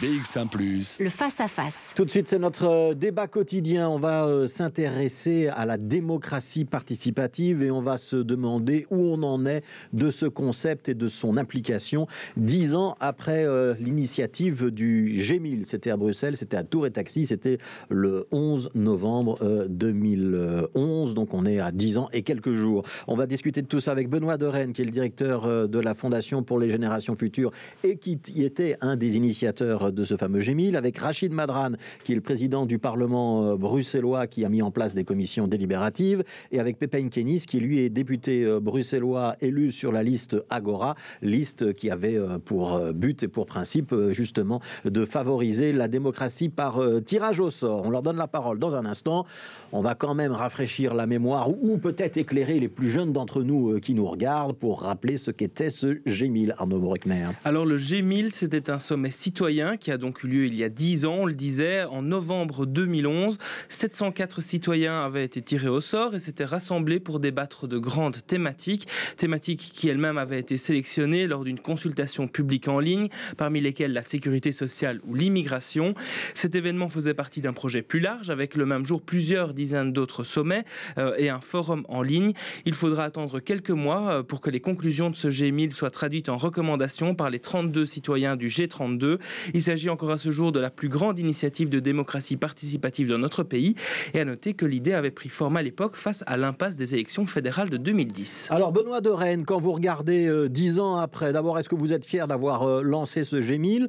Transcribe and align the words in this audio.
BX1⁇ 0.00 0.48
le 1.02 1.10
face-à-face. 1.10 1.92
Tout 1.96 2.04
de 2.04 2.10
suite, 2.10 2.28
c'est 2.28 2.38
notre 2.38 2.64
euh, 2.64 2.94
débat 2.94 3.26
quotidien. 3.26 3.88
On 3.88 3.98
va 3.98 4.26
euh, 4.26 4.46
s'intéresser 4.46 5.48
à 5.48 5.66
la 5.66 5.76
démocratie 5.76 6.64
participative 6.64 7.64
et 7.64 7.70
on 7.72 7.80
va 7.80 7.98
se 7.98 8.14
demander 8.14 8.86
où 8.90 8.96
on 8.96 9.22
en 9.24 9.44
est 9.44 9.64
de 9.92 10.10
ce 10.10 10.26
concept 10.26 10.88
et 10.88 10.94
de 10.94 11.08
son 11.08 11.36
application 11.36 12.06
dix 12.36 12.76
ans 12.76 12.96
après 13.00 13.44
euh, 13.44 13.74
l'initiative 13.80 14.70
du 14.70 15.16
G1000. 15.18 15.64
C'était 15.64 15.90
à 15.90 15.96
Bruxelles, 15.96 16.36
c'était 16.36 16.56
à 16.56 16.62
Tour 16.62 16.86
et 16.86 16.92
Taxi, 16.92 17.26
c'était 17.26 17.58
le 17.88 18.26
11 18.30 18.70
novembre 18.74 19.38
2011. 19.68 21.14
Donc 21.14 21.34
on 21.34 21.44
est 21.44 21.58
à 21.58 21.72
dix 21.72 21.98
ans 21.98 22.08
et 22.12 22.22
quelques 22.22 22.54
jours. 22.54 22.84
On 23.08 23.16
va 23.16 23.26
discuter 23.26 23.62
de 23.62 23.66
tout 23.66 23.80
ça 23.80 23.90
avec 23.90 24.08
Benoît 24.08 24.36
Rennes, 24.40 24.72
qui 24.72 24.82
est 24.82 24.86
le 24.86 24.92
directeur 24.92 25.68
de 25.68 25.78
la 25.80 25.94
Fondation 25.94 26.44
pour 26.44 26.60
les 26.60 26.68
générations 26.68 27.16
futures 27.16 27.50
et 27.82 27.96
qui 27.96 28.20
était 28.36 28.76
un 28.80 28.96
des 28.96 29.16
initiateurs 29.16 29.87
de 29.90 30.04
ce 30.04 30.16
fameux 30.16 30.40
G1000, 30.40 30.76
avec 30.76 30.98
Rachid 30.98 31.32
Madran, 31.32 31.72
qui 32.04 32.12
est 32.12 32.14
le 32.14 32.20
président 32.20 32.66
du 32.66 32.78
Parlement 32.78 33.44
euh, 33.44 33.56
bruxellois 33.56 34.26
qui 34.26 34.44
a 34.44 34.48
mis 34.48 34.62
en 34.62 34.70
place 34.70 34.94
des 34.94 35.04
commissions 35.04 35.46
délibératives, 35.46 36.22
et 36.52 36.60
avec 36.60 36.78
Pépin 36.78 37.08
Kenis, 37.08 37.44
qui 37.46 37.60
lui 37.60 37.78
est 37.80 37.88
député 37.88 38.44
euh, 38.44 38.60
bruxellois 38.60 39.36
élu 39.40 39.70
sur 39.70 39.92
la 39.92 40.02
liste 40.02 40.36
Agora, 40.50 40.94
liste 41.22 41.74
qui 41.74 41.90
avait 41.90 42.16
euh, 42.16 42.38
pour 42.38 42.80
but 42.92 43.22
et 43.22 43.28
pour 43.28 43.46
principe 43.46 43.94
justement 44.10 44.60
de 44.84 45.04
favoriser 45.04 45.72
la 45.72 45.88
démocratie 45.88 46.48
par 46.48 46.80
tirage 47.04 47.40
au 47.40 47.50
sort. 47.50 47.82
On 47.84 47.90
leur 47.90 48.02
donne 48.02 48.16
la 48.16 48.26
parole 48.26 48.58
dans 48.58 48.76
un 48.76 48.84
instant. 48.84 49.26
On 49.72 49.80
va 49.80 49.94
quand 49.94 50.14
même 50.14 50.32
rafraîchir 50.32 50.94
la 50.94 51.06
mémoire 51.06 51.50
ou 51.50 51.78
peut-être 51.78 52.16
éclairer 52.16 52.60
les 52.60 52.68
plus 52.68 52.90
jeunes 52.90 53.12
d'entre 53.12 53.42
nous 53.42 53.78
qui 53.80 53.94
nous 53.94 54.06
regardent 54.06 54.56
pour 54.56 54.82
rappeler 54.82 55.16
ce 55.16 55.30
qu'était 55.30 55.70
ce 55.70 55.94
G1000, 56.06 56.54
Arnaud 56.58 56.78
Bruckner. 56.78 57.28
Alors 57.44 57.66
le 57.66 57.78
G1000, 57.78 58.30
c'était 58.30 58.70
un 58.70 58.78
sommet 58.78 59.10
citoyen 59.10 59.76
qui 59.78 59.90
a 59.90 59.98
donc 59.98 60.22
eu 60.24 60.28
lieu 60.28 60.46
il 60.46 60.54
y 60.54 60.64
a 60.64 60.68
10 60.68 61.04
ans, 61.04 61.16
on 61.20 61.26
le 61.26 61.34
disait, 61.34 61.84
en 61.84 62.02
novembre 62.02 62.66
2011. 62.66 63.38
704 63.68 64.40
citoyens 64.40 65.02
avaient 65.02 65.24
été 65.24 65.42
tirés 65.42 65.68
au 65.68 65.80
sort 65.80 66.14
et 66.14 66.20
s'étaient 66.20 66.44
rassemblés 66.44 67.00
pour 67.00 67.20
débattre 67.20 67.66
de 67.66 67.78
grandes 67.78 68.24
thématiques, 68.26 68.88
thématiques 69.16 69.72
qui 69.74 69.88
elles-mêmes 69.88 70.18
avaient 70.18 70.38
été 70.38 70.56
sélectionnées 70.56 71.26
lors 71.26 71.44
d'une 71.44 71.58
consultation 71.58 72.28
publique 72.28 72.68
en 72.68 72.80
ligne, 72.80 73.08
parmi 73.36 73.60
lesquelles 73.60 73.92
la 73.92 74.02
sécurité 74.02 74.52
sociale 74.52 75.00
ou 75.06 75.14
l'immigration. 75.14 75.94
Cet 76.34 76.54
événement 76.54 76.88
faisait 76.88 77.14
partie 77.14 77.40
d'un 77.40 77.52
projet 77.52 77.82
plus 77.82 78.00
large, 78.00 78.30
avec 78.30 78.54
le 78.54 78.66
même 78.66 78.84
jour 78.84 79.02
plusieurs 79.02 79.54
dizaines 79.54 79.92
d'autres 79.92 80.24
sommets 80.24 80.64
euh, 80.98 81.14
et 81.18 81.28
un 81.28 81.40
forum 81.40 81.84
en 81.88 82.02
ligne. 82.02 82.32
Il 82.64 82.74
faudra 82.74 83.04
attendre 83.04 83.40
quelques 83.40 83.70
mois 83.70 84.12
euh, 84.12 84.22
pour 84.22 84.40
que 84.40 84.50
les 84.50 84.60
conclusions 84.60 85.10
de 85.10 85.16
ce 85.16 85.28
G1000 85.28 85.72
soient 85.72 85.90
traduites 85.90 86.28
en 86.28 86.36
recommandations 86.36 87.14
par 87.14 87.30
les 87.30 87.40
32 87.40 87.86
citoyens 87.86 88.36
du 88.36 88.48
G32. 88.48 89.18
Il 89.54 89.62
s'agit 89.68 89.90
encore 89.90 90.12
à 90.12 90.16
ce 90.16 90.30
jour 90.30 90.50
de 90.50 90.60
la 90.60 90.70
plus 90.70 90.88
grande 90.88 91.18
initiative 91.18 91.68
de 91.68 91.78
démocratie 91.78 92.38
participative 92.38 93.06
dans 93.06 93.18
notre 93.18 93.42
pays. 93.42 93.74
Et 94.14 94.20
à 94.20 94.24
noter 94.24 94.54
que 94.54 94.64
l'idée 94.64 94.94
avait 94.94 95.10
pris 95.10 95.28
forme 95.28 95.58
à 95.58 95.62
l'époque 95.62 95.94
face 95.94 96.24
à 96.26 96.38
l'impasse 96.38 96.76
des 96.76 96.94
élections 96.94 97.26
fédérales 97.26 97.68
de 97.68 97.76
2010. 97.76 98.48
Alors 98.50 98.72
Benoît 98.72 99.02
de 99.02 99.10
Rennes, 99.10 99.44
quand 99.44 99.60
vous 99.60 99.72
regardez 99.72 100.26
euh, 100.26 100.48
dix 100.48 100.80
ans 100.80 100.96
après, 100.96 101.34
d'abord 101.34 101.58
est-ce 101.58 101.68
que 101.68 101.74
vous 101.74 101.92
êtes 101.92 102.06
fier 102.06 102.26
d'avoir 102.26 102.62
euh, 102.62 102.80
lancé 102.80 103.24
ce 103.24 103.36
G1000 103.36 103.88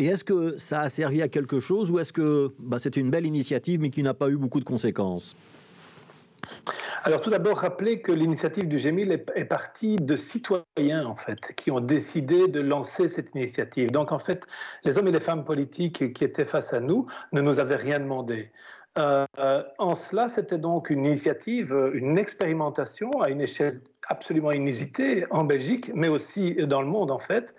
Et 0.00 0.06
est-ce 0.06 0.24
que 0.24 0.56
ça 0.58 0.80
a 0.80 0.90
servi 0.90 1.22
à 1.22 1.28
quelque 1.28 1.60
chose 1.60 1.92
ou 1.92 2.00
est-ce 2.00 2.12
que 2.12 2.50
bah, 2.58 2.80
c'est 2.80 2.96
une 2.96 3.10
belle 3.10 3.26
initiative 3.26 3.80
mais 3.80 3.90
qui 3.90 4.02
n'a 4.02 4.14
pas 4.14 4.30
eu 4.30 4.36
beaucoup 4.36 4.58
de 4.58 4.64
conséquences? 4.64 5.36
Alors 7.02 7.20
tout 7.20 7.30
d'abord, 7.30 7.58
rappelez 7.58 8.00
que 8.00 8.12
l'initiative 8.12 8.68
du 8.68 8.76
G1000 8.76 9.24
est, 9.34 9.44
partie 9.46 9.96
de 9.96 10.16
citoyens, 10.16 11.06
en 11.06 11.16
fait, 11.16 11.54
qui 11.56 11.70
ont 11.70 11.80
décidé 11.80 12.46
de 12.48 12.60
lancer 12.60 13.08
cette 13.08 13.34
initiative. 13.34 13.90
Donc 13.90 14.12
en 14.12 14.18
fait, 14.18 14.46
les 14.84 14.98
hommes 14.98 15.08
et 15.08 15.12
les 15.12 15.20
femmes 15.20 15.44
politiques 15.44 16.12
qui 16.12 16.24
étaient 16.24 16.44
face 16.44 16.72
à 16.72 16.80
nous 16.80 17.06
ne 17.32 17.40
nous 17.40 17.58
avaient 17.58 17.76
rien 17.76 18.00
demandé. 18.00 18.50
Euh, 18.98 19.24
en 19.78 19.94
cela, 19.94 20.28
c'était 20.28 20.58
donc 20.58 20.90
une 20.90 21.06
initiative, 21.06 21.90
une 21.94 22.18
expérimentation 22.18 23.10
à 23.22 23.30
une 23.30 23.40
échelle 23.40 23.80
absolument 24.08 24.52
inusitée 24.52 25.26
en 25.30 25.44
Belgique, 25.44 25.90
mais 25.94 26.08
aussi 26.08 26.54
dans 26.66 26.82
le 26.82 26.88
monde, 26.88 27.10
en 27.10 27.18
fait. 27.18 27.54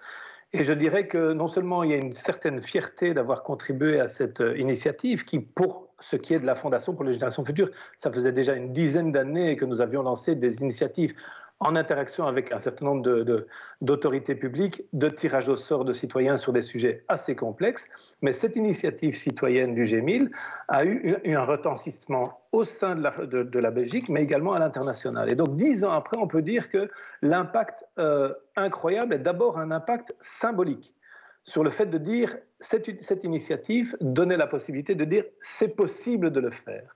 Et 0.53 0.65
je 0.65 0.73
dirais 0.73 1.07
que 1.07 1.31
non 1.31 1.47
seulement 1.47 1.83
il 1.83 1.91
y 1.91 1.93
a 1.93 1.97
une 1.97 2.11
certaine 2.11 2.61
fierté 2.61 3.13
d'avoir 3.13 3.41
contribué 3.41 3.99
à 3.99 4.09
cette 4.09 4.43
initiative 4.57 5.23
qui, 5.23 5.39
pour 5.39 5.90
ce 6.01 6.15
qui 6.15 6.33
est 6.33 6.39
de 6.39 6.45
la 6.45 6.55
Fondation 6.55 6.93
pour 6.93 7.05
les 7.05 7.13
générations 7.13 7.45
futures. 7.45 7.69
Ça 7.97 8.11
faisait 8.11 8.31
déjà 8.31 8.55
une 8.55 8.71
dizaine 8.73 9.11
d'années 9.11 9.55
que 9.55 9.65
nous 9.65 9.81
avions 9.81 10.03
lancé 10.03 10.35
des 10.35 10.61
initiatives 10.61 11.13
en 11.61 11.75
interaction 11.75 12.25
avec 12.25 12.51
un 12.51 12.59
certain 12.59 12.85
nombre 12.85 13.45
d'autorités 13.81 14.33
publiques, 14.33 14.83
de 14.93 15.09
tirage 15.09 15.47
au 15.47 15.55
sort 15.55 15.85
de 15.85 15.93
citoyens 15.93 16.35
sur 16.35 16.53
des 16.53 16.63
sujets 16.63 17.05
assez 17.07 17.35
complexes. 17.35 17.85
Mais 18.23 18.33
cette 18.33 18.55
initiative 18.55 19.13
citoyenne 19.13 19.75
du 19.75 19.83
G1000 19.83 20.31
a 20.69 20.85
eu 20.85 21.15
un 21.23 21.45
retentissement 21.45 22.41
au 22.51 22.63
sein 22.63 22.95
de 22.95 23.59
la, 23.59 23.71
Belgique, 23.71 24.09
mais 24.09 24.23
également 24.23 24.53
à 24.53 24.59
l'international. 24.59 25.31
Et 25.31 25.35
donc, 25.35 25.55
dix 25.55 25.85
ans 25.85 25.91
après, 25.91 26.17
on 26.17 26.27
peut 26.27 26.41
dire 26.41 26.67
que 26.67 26.89
l'impact 27.21 27.85
euh, 27.99 28.33
incroyable 28.55 29.13
est 29.13 29.19
d'abord 29.19 29.59
un 29.59 29.69
impact 29.69 30.15
symbolique 30.19 30.95
sur 31.43 31.63
le 31.63 31.69
fait 31.69 31.87
de 31.87 31.97
dire 31.97 32.37
cette, 32.59 33.23
initiative 33.23 33.97
donnait 34.01 34.37
la 34.37 34.47
possibilité 34.47 34.95
de 34.95 35.05
dire 35.05 35.23
c'est 35.39 35.75
possible 35.75 36.31
de 36.31 36.39
le 36.39 36.51
faire. 36.51 36.95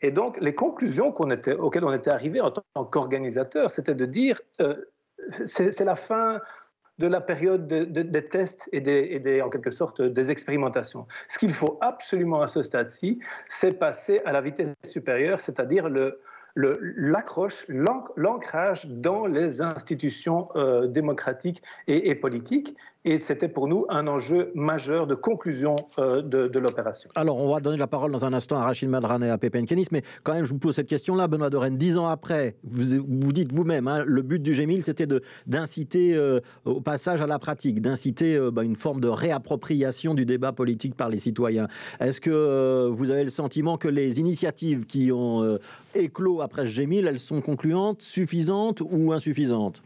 Et 0.00 0.10
donc 0.10 0.40
les 0.40 0.54
conclusions 0.54 1.12
était, 1.30 1.54
auxquelles 1.54 1.84
on 1.84 1.92
était 1.92 2.10
arrivé 2.10 2.40
en 2.40 2.50
tant 2.50 2.84
qu'organisateur, 2.84 3.70
c'était 3.70 3.94
de 3.94 4.06
dire 4.06 4.40
euh, 4.60 4.76
c'est 5.46 5.80
la 5.80 5.96
fin 5.96 6.40
de 6.98 7.08
la 7.08 7.20
période 7.20 7.66
des 7.66 8.28
tests 8.28 8.68
et, 8.72 8.78
et 8.78 9.18
des, 9.18 9.42
en 9.42 9.50
quelque 9.50 9.70
sorte 9.70 10.00
des 10.00 10.30
expérimentations. 10.30 11.08
Ce 11.26 11.38
qu'il 11.38 11.52
faut 11.52 11.76
absolument 11.80 12.40
à 12.40 12.46
ce 12.46 12.62
stade-ci, 12.62 13.18
c'est 13.48 13.72
passer 13.72 14.20
à 14.24 14.32
la 14.32 14.40
vitesse 14.40 14.72
supérieure, 14.84 15.40
c'est-à-dire 15.40 15.88
le, 15.88 16.20
l'accroche, 16.56 17.66
l'ancrage 17.68 18.86
dans 18.86 19.26
les 19.26 19.60
institutions 19.60 20.48
euh, 20.56 20.86
démocratiques 20.86 21.62
et, 21.88 22.14
politiques. 22.14 22.76
Et 23.06 23.18
c'était 23.18 23.48
pour 23.48 23.68
nous 23.68 23.84
un 23.90 24.06
enjeu 24.06 24.50
majeur 24.54 25.06
de 25.06 25.14
conclusion 25.14 25.76
euh, 25.98 26.22
de, 26.22 26.58
l'opération. 26.58 27.10
Alors, 27.16 27.38
on 27.38 27.52
va 27.52 27.60
donner 27.60 27.76
la 27.76 27.86
parole 27.86 28.10
dans 28.12 28.24
un 28.24 28.32
instant 28.32 28.56
à 28.56 28.64
Rachid 28.64 28.88
Madran 28.88 29.20
et 29.20 29.28
à 29.28 29.36
Pépin 29.36 29.66
Kenis, 29.66 29.88
mais 29.92 30.02
quand 30.22 30.32
même, 30.32 30.46
je 30.46 30.52
vous 30.52 30.58
pose 30.58 30.76
cette 30.76 30.86
question-là, 30.86 31.26
Benoît 31.26 31.50
Dorène. 31.50 31.76
Dix 31.76 31.98
ans 31.98 32.08
après, 32.08 32.56
vous, 32.64 33.04
vous 33.06 33.32
dites 33.32 33.52
vous-même, 33.52 33.88
hein, 33.88 34.04
le 34.06 34.22
but 34.22 34.40
du 34.40 34.54
G1000, 34.54 34.82
c'était 34.82 35.06
d'inciter 35.46 36.14
euh, 36.14 36.40
au 36.64 36.80
passage 36.80 37.20
à 37.20 37.26
la 37.26 37.38
pratique, 37.38 37.82
d'inciter 37.82 38.38
bah, 38.50 38.62
une 38.62 38.76
forme 38.76 39.00
de 39.00 39.08
réappropriation 39.08 40.14
du 40.14 40.24
débat 40.24 40.52
politique 40.52 40.94
par 40.94 41.10
les 41.10 41.18
citoyens. 41.18 41.68
Est-ce 42.00 42.22
que 42.22 42.88
vous 42.88 43.10
avez 43.10 43.24
le 43.24 43.30
sentiment 43.30 43.76
que 43.76 43.88
les 43.88 44.18
initiatives 44.18 44.86
qui 44.86 45.12
ont 45.12 45.58
éclos 45.94 46.40
après 46.44 46.64
G1000, 46.64 47.08
elles 47.08 47.18
sont 47.18 47.40
concluantes, 47.40 48.02
suffisantes 48.02 48.80
ou 48.80 49.12
insuffisantes? 49.12 49.82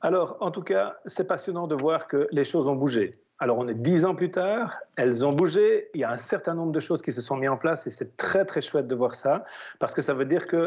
Alors, 0.00 0.38
en 0.40 0.50
tout 0.50 0.62
cas, 0.62 0.96
c'est 1.04 1.26
passionnant 1.26 1.66
de 1.66 1.74
voir 1.74 2.08
que 2.08 2.26
les 2.32 2.44
choses 2.44 2.66
ont 2.66 2.74
bougé. 2.74 3.12
Alors, 3.42 3.56
on 3.56 3.68
est 3.68 3.74
dix 3.74 4.04
ans 4.04 4.14
plus 4.14 4.30
tard, 4.30 4.76
elles 4.98 5.24
ont 5.24 5.30
bougé. 5.30 5.88
Il 5.94 6.00
y 6.00 6.04
a 6.04 6.10
un 6.10 6.18
certain 6.18 6.54
nombre 6.54 6.72
de 6.72 6.80
choses 6.80 7.00
qui 7.00 7.10
se 7.10 7.22
sont 7.22 7.36
mises 7.36 7.48
en 7.48 7.56
place 7.56 7.86
et 7.86 7.90
c'est 7.90 8.18
très, 8.18 8.44
très 8.44 8.60
chouette 8.60 8.86
de 8.86 8.94
voir 8.94 9.14
ça 9.14 9.44
parce 9.78 9.94
que 9.94 10.02
ça 10.02 10.12
veut 10.12 10.26
dire 10.26 10.46
que 10.46 10.66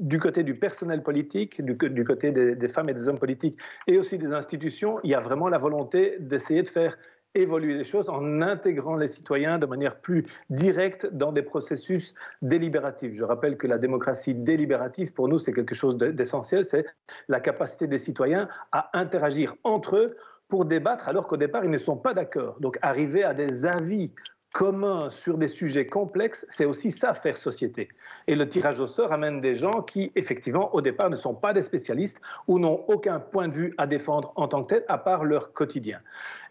du 0.00 0.18
côté 0.18 0.42
du 0.42 0.54
personnel 0.54 1.04
politique, 1.04 1.62
du, 1.64 2.04
côté 2.04 2.32
des, 2.32 2.68
femmes 2.68 2.88
et 2.88 2.94
des 2.94 3.08
hommes 3.08 3.20
politiques 3.20 3.56
et 3.86 3.98
aussi 3.98 4.18
des 4.18 4.32
institutions, 4.32 4.98
il 5.04 5.10
y 5.10 5.14
a 5.14 5.20
vraiment 5.20 5.46
la 5.46 5.58
volonté 5.58 6.16
d'essayer 6.18 6.62
de 6.62 6.68
faire 6.68 6.96
évoluer 7.36 7.74
les 7.74 7.84
choses 7.84 8.08
en 8.08 8.40
intégrant 8.42 8.96
les 8.96 9.08
citoyens 9.08 9.58
de 9.58 9.66
manière 9.66 9.96
plus 9.96 10.26
directe 10.50 11.06
dans 11.12 11.32
des 11.32 11.42
processus 11.42 12.14
délibératifs. 12.42 13.14
Je 13.14 13.24
rappelle 13.24 13.56
que 13.56 13.66
la 13.66 13.78
démocratie 13.78 14.34
délibérative, 14.34 15.12
pour 15.12 15.28
nous, 15.28 15.38
c'est 15.38 15.52
quelque 15.52 15.74
chose 15.74 15.96
d'essentiel, 15.96 16.64
c'est 16.64 16.86
la 17.28 17.40
capacité 17.40 17.86
des 17.86 17.98
citoyens 17.98 18.48
à 18.72 18.90
interagir 18.98 19.54
entre 19.64 19.96
eux 19.96 20.16
pour 20.48 20.64
débattre 20.64 21.08
alors 21.08 21.26
qu'au 21.26 21.36
départ, 21.36 21.64
ils 21.64 21.70
ne 21.70 21.78
sont 21.78 21.96
pas 21.96 22.14
d'accord. 22.14 22.58
Donc 22.60 22.78
arriver 22.82 23.24
à 23.24 23.34
des 23.34 23.66
avis 23.66 24.12
commun 24.56 25.10
sur 25.10 25.36
des 25.36 25.48
sujets 25.48 25.86
complexes, 25.86 26.46
c'est 26.48 26.64
aussi 26.64 26.90
ça 26.90 27.12
faire 27.12 27.36
société. 27.36 27.88
Et 28.26 28.34
le 28.34 28.48
tirage 28.48 28.80
au 28.80 28.86
sort 28.86 29.12
amène 29.12 29.38
des 29.38 29.54
gens 29.54 29.82
qui, 29.82 30.12
effectivement, 30.14 30.74
au 30.74 30.80
départ, 30.80 31.10
ne 31.10 31.16
sont 31.16 31.34
pas 31.34 31.52
des 31.52 31.60
spécialistes 31.60 32.22
ou 32.48 32.58
n'ont 32.58 32.82
aucun 32.88 33.20
point 33.20 33.48
de 33.48 33.52
vue 33.52 33.74
à 33.76 33.86
défendre 33.86 34.32
en 34.34 34.48
tant 34.48 34.62
que 34.62 34.68
tel, 34.68 34.84
à 34.88 34.96
part 34.96 35.24
leur 35.24 35.52
quotidien. 35.52 35.98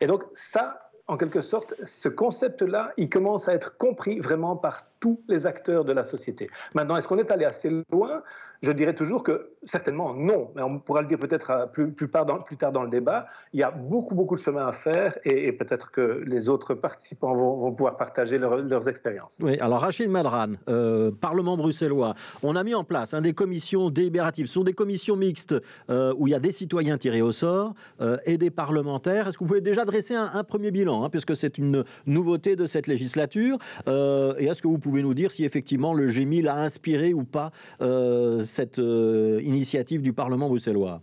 Et 0.01 0.05
donc 0.05 0.23
ça, 0.33 0.84
en 1.07 1.17
quelque 1.17 1.41
sorte, 1.41 1.75
ce 1.83 2.09
concept-là, 2.09 2.91
il 2.97 3.09
commence 3.09 3.47
à 3.47 3.53
être 3.53 3.77
compris 3.77 4.19
vraiment 4.19 4.55
par 4.55 4.83
tous 4.99 5.21
les 5.27 5.45
acteurs 5.45 5.85
de 5.85 5.93
la 5.93 6.03
société. 6.03 6.49
Maintenant, 6.73 6.97
est-ce 6.97 7.07
qu'on 7.07 7.19
est 7.19 7.29
allé 7.29 7.45
assez 7.45 7.69
loin? 7.91 8.23
Je 8.63 8.71
dirais 8.71 8.95
toujours 8.95 9.21
que 9.21 9.51
certainement 9.63 10.15
non, 10.15 10.49
mais 10.55 10.63
on 10.63 10.79
pourra 10.79 11.01
le 11.01 11.07
dire 11.07 11.19
peut-être 11.19 11.69
plus, 11.71 12.09
tard 12.09 12.25
dans 12.25 12.83
le 12.83 12.89
débat. 12.89 13.27
Il 13.53 13.59
y 13.59 13.63
a 13.63 13.69
beaucoup, 13.69 14.15
beaucoup 14.15 14.35
de 14.35 14.39
chemin 14.39 14.65
à 14.65 14.71
faire 14.71 15.17
et, 15.23 15.51
peut-être 15.51 15.91
que 15.91 16.23
les 16.25 16.49
autres 16.49 16.73
participants 16.73 17.35
vont, 17.35 17.71
pouvoir 17.73 17.97
partager 17.97 18.39
leurs 18.39 18.89
expériences. 18.89 19.37
Oui, 19.41 19.59
alors 19.59 19.81
Rachid 19.81 20.09
Madran, 20.09 20.53
euh, 20.69 21.11
Parlement 21.11 21.57
bruxellois, 21.57 22.15
on 22.41 22.55
a 22.55 22.63
mis 22.63 22.73
en 22.73 22.83
place 22.83 23.13
des 23.13 23.33
commissions 23.33 23.89
délibératives. 23.89 24.47
Ce 24.47 24.53
sont 24.53 24.63
des 24.63 24.73
commissions 24.73 25.15
mixtes 25.15 25.55
euh, 25.89 26.13
où 26.17 26.27
il 26.27 26.31
y 26.31 26.35
a 26.35 26.39
des 26.39 26.51
citoyens 26.51 26.97
tirés 26.97 27.21
au 27.21 27.31
sort 27.31 27.73
euh, 28.01 28.17
et 28.25 28.37
des 28.37 28.49
parlementaires. 28.49 29.27
Est-ce 29.27 29.37
que 29.37 29.43
vous 29.43 29.49
pouvez 29.49 29.61
déjà 29.61 29.85
dresser 29.85 30.15
un, 30.15 30.43
premier 30.43 30.71
bilan, 30.71 30.94
hein, 31.03 31.09
puisque 31.09 31.35
c'est 31.35 31.57
une 31.57 31.83
nouveauté 32.05 32.55
de 32.55 32.65
cette 32.65 32.87
législature 32.87 33.57
Et 33.87 34.45
est-ce 34.45 34.61
que 34.61 34.67
vous 34.67 34.79
pouvez 34.79 35.01
nous 35.01 35.13
dire 35.13 35.31
si 35.31 35.43
effectivement 35.45 35.93
le 35.93 36.09
G1000 36.09 36.47
a 36.47 36.55
inspiré 36.55 37.13
ou 37.13 37.23
pas 37.23 37.51
euh, 37.81 38.41
cette 38.41 38.79
euh, 38.79 39.39
initiative 39.43 40.01
du 40.01 40.13
Parlement 40.13 40.47
bruxellois? 40.47 41.01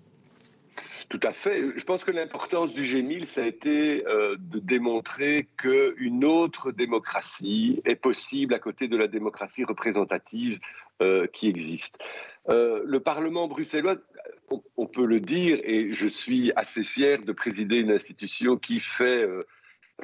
Tout 1.09 1.21
à 1.23 1.33
fait. 1.33 1.77
Je 1.77 1.85
pense 1.85 2.05
que 2.05 2.11
l'importance 2.11 2.73
du 2.73 2.83
G1000, 2.83 3.25
ça 3.25 3.43
a 3.43 3.47
été 3.47 4.07
euh, 4.07 4.37
de 4.39 4.59
démontrer 4.59 5.49
qu'une 5.57 6.25
autre 6.25 6.73
démocratie 6.73 7.83
est 7.85 7.97
possible 7.97 8.55
à 8.55 8.59
côté 8.59 8.89
de 8.89 8.97
la 8.97 9.09
démocratie 9.09 9.65
représentative 9.65 10.59
qui 11.33 11.49
existe. 11.49 11.99
le 12.47 12.99
Parlement 12.99 13.49
bruxellois, 13.49 13.97
on, 14.77 14.87
peut 14.87 15.05
le 15.05 15.19
dire, 15.19 15.59
et 15.65 15.93
je 15.93 16.07
suis 16.07 16.53
assez 16.55 16.85
fier 16.85 17.25
de 17.25 17.33
présider 17.33 17.81
une 17.81 17.91
institution 17.91 18.57
qui 18.57 18.79
fait 18.79 19.27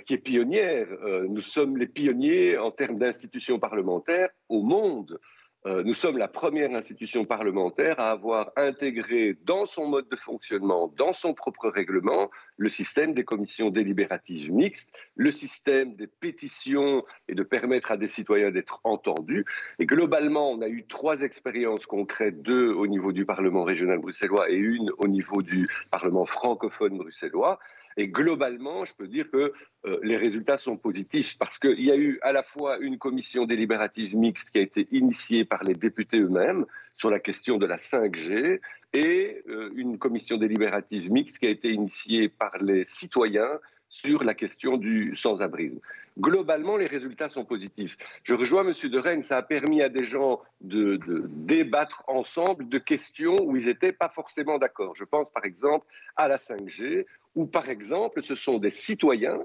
qui 0.07 0.15
est 0.15 0.19
pionnière. 0.19 0.87
Euh, 1.05 1.27
nous 1.29 1.41
sommes 1.41 1.77
les 1.77 1.87
pionniers 1.87 2.59
en 2.59 2.71
termes 2.71 2.99
d'institutions 2.99 3.59
parlementaires 3.59 4.29
au 4.49 4.63
monde. 4.63 5.19
Euh, 5.67 5.83
nous 5.83 5.93
sommes 5.93 6.19
la 6.19 6.29
première 6.29 6.71
institution 6.71 7.25
parlementaire 7.25 7.99
à 7.99 8.11
avoir 8.11 8.53
intégré 8.57 9.37
dans 9.43 9.67
son 9.67 9.89
mode 9.89 10.09
de 10.09 10.15
fonctionnement, 10.15 10.93
dans 10.97 11.13
son 11.13 11.35
propre 11.35 11.69
règlement, 11.69 12.31
le 12.57 12.69
système 12.69 13.13
des 13.13 13.25
commissions 13.25 13.69
délibératives 13.69 14.53
mixtes, 14.53 14.93
le 15.17 15.33
système 15.33 15.97
des 15.97 16.07
pétitions 16.07 17.05
et 17.27 17.35
de 17.35 17.43
permettre 17.43 17.91
à 17.91 17.97
des 17.97 18.07
citoyens 18.07 18.53
d'être 18.53 18.81
entendus. 18.85 19.45
Et 19.81 19.87
globalement, 19.87 20.53
on 20.53 20.63
a 20.63 20.69
eu 20.69 20.87
trois 20.87 21.23
expériences 21.23 21.87
concrètes, 21.87 22.41
deux 22.41 22.73
au 22.73 22.87
niveau 22.87 23.11
du 23.11 23.27
Parlement 23.27 23.65
régional 23.65 23.99
bruxellois 23.99 24.51
et 24.51 24.57
une 24.57 24.91
au 24.99 25.09
niveau 25.09 25.43
du 25.43 25.69
Parlement 25.91 26.25
francophone 26.25 26.97
bruxellois. 26.97 27.59
Et 27.99 28.07
globalement, 28.07 28.85
je 28.85 28.95
peux 28.95 29.09
dire 29.09 29.29
que 29.29 29.53
euh, 29.85 29.99
les 30.05 30.17
résultats 30.17 30.57
sont 30.57 30.77
positifs 30.77 31.37
parce 31.37 31.59
qu'il 31.59 31.85
y 31.85 31.91
a 31.91 31.97
eu 31.97 32.21
à 32.23 32.33
la 32.33 32.45
fois 32.45 32.79
une 32.79 32.97
commission 32.97 33.45
délibérative 33.45 34.17
mixte 34.17 34.53
qui 34.53 34.59
a 34.59 34.61
été 34.61 34.87
initiée 34.93 35.45
par 35.45 35.65
les 35.65 35.75
députés 35.75 36.21
eux-mêmes 36.21 36.65
sur 36.95 37.11
la 37.11 37.19
question 37.19 37.59
de 37.59 37.67
la 37.67 37.77
5G 37.77 38.61
et 38.93 39.43
euh, 39.49 39.73
une 39.75 39.99
commission 39.99 40.37
délibérative 40.37 41.11
mixte 41.11 41.41
qui 41.41 41.47
a 41.47 41.51
été 41.51 41.73
initiée 41.73 42.29
par 42.29 42.57
les 42.59 42.85
citoyens 42.85 43.59
sur 43.89 44.25
la 44.25 44.35
question 44.35 44.77
du 44.77 45.15
sans-abrisme. 45.15 45.81
Globalement, 46.19 46.77
les 46.77 46.87
résultats 46.87 47.29
sont 47.29 47.45
positifs. 47.45 47.97
Je 48.25 48.35
rejoins 48.35 48.67
M. 48.67 48.73
De 48.91 48.99
Rennes, 48.99 49.23
ça 49.23 49.37
a 49.37 49.43
permis 49.43 49.83
à 49.83 49.89
des 49.89 50.05
gens 50.05 50.41
de, 50.61 50.99
débattre 51.29 52.03
ensemble 52.09 52.69
de 52.69 52.79
questions 52.79 53.37
où 53.43 53.57
ils 53.57 53.67
n'étaient 53.67 53.93
pas 53.93 54.09
forcément 54.09 54.59
d'accord. 54.59 54.95
Je 54.95 55.05
pense 55.05 55.31
par 55.31 55.45
exemple 55.45 55.87
à 56.17 56.29
la 56.29 56.37
5G, 56.37 57.07
où 57.35 57.47
par 57.47 57.71
exemple 57.71 58.23
ce 58.23 58.35
sont 58.35 58.59
des 58.59 58.71
citoyens, 58.71 59.39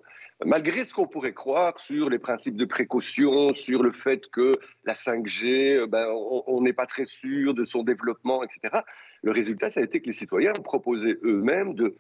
malgré 0.44 0.84
ce 0.84 0.95
qu'on 0.95 1.07
pourrait 1.07 1.34
croire 1.34 1.80
sur 1.80 2.10
les 2.10 2.19
principes 2.19 2.56
de 2.56 2.66
précaution, 2.66 3.54
sur 3.54 3.84
le 3.84 3.92
fait 3.92 4.28
que 4.31 4.54
la 4.84 4.94
5G, 4.94 5.78
euh, 5.78 5.88
ben, 5.88 6.07
on 6.10 6.60
n'est 6.62 6.74
pas 6.74 6.88
très 6.88 7.06
sûr 7.06 7.54
de 7.54 7.63
son 7.63 7.84
développement, 7.84 8.44
etc. 8.44 8.81
Le 9.22 9.31
résultat, 9.31 9.69
ça 9.69 9.80
a 9.80 9.84
été 9.84 10.01
que 10.01 10.07
les 10.07 10.13
citoyens 10.13 10.54
ont 10.57 10.63
proposé 10.63 11.19
eux-mêmes 11.24 11.75
de 11.75 11.95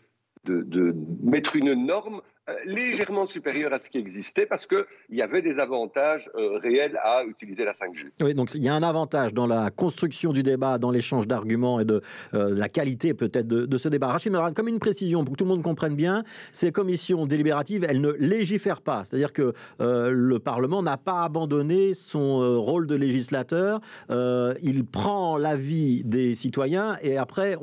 de, 0.45 0.95
mettre 1.21 1.55
une 1.55 1.73
norme 1.73 2.21
légèrement 2.65 3.25
supérieure 3.25 3.73
à 3.73 3.79
ce 3.79 3.89
qui 3.89 3.97
existait 3.97 4.45
parce 4.45 4.67
qu'il 4.67 4.85
y 5.11 5.21
avait 5.21 5.41
des 5.41 5.59
avantages 5.59 6.29
euh, 6.35 6.57
réels 6.57 6.99
à 7.01 7.23
utiliser 7.23 7.63
la 7.63 7.71
5G. 7.71 8.09
Oui, 8.21 8.33
donc 8.33 8.53
il 8.53 8.63
y 8.63 8.67
a 8.67 8.75
un 8.75 8.83
avantage 8.83 9.33
dans 9.33 9.47
la 9.47 9.71
construction 9.71 10.33
du 10.33 10.43
débat, 10.43 10.77
dans 10.77 10.91
l'échange 10.91 11.27
d'arguments 11.27 11.79
et 11.79 11.85
de 11.85 12.01
euh, 12.33 12.53
la 12.53 12.67
qualité 12.67 13.13
peut-être 13.13 13.47
de, 13.47 13.77
ce 13.77 13.87
débat. 13.87 14.07
Rachid 14.07 14.31
Melrad, 14.31 14.53
comme 14.53 14.67
une 14.67 14.79
précision 14.79 15.23
pour 15.23 15.33
que 15.33 15.37
tout 15.37 15.45
le 15.45 15.51
monde 15.51 15.63
comprenne 15.63 15.95
bien, 15.95 16.23
ces 16.51 16.71
commissions 16.71 17.25
délibératives, 17.25 17.85
elles 17.87 18.01
ne 18.01 18.11
légifèrent 18.11 18.81
pas. 18.81 19.03
C'est-à-dire 19.05 19.33
que 19.33 19.53
le 19.79 20.37
Parlement 20.37 20.83
n'a 20.83 20.97
pas 20.97 21.23
abandonné 21.23 21.93
son 21.93 22.61
rôle 22.61 22.87
de 22.87 22.95
législateur. 22.95 23.81
il 24.09 24.85
prend 24.85 25.37
l'avis 25.37 26.01
des 26.03 26.35
citoyens 26.35 26.97
et 27.01 27.17
après, 27.17 27.57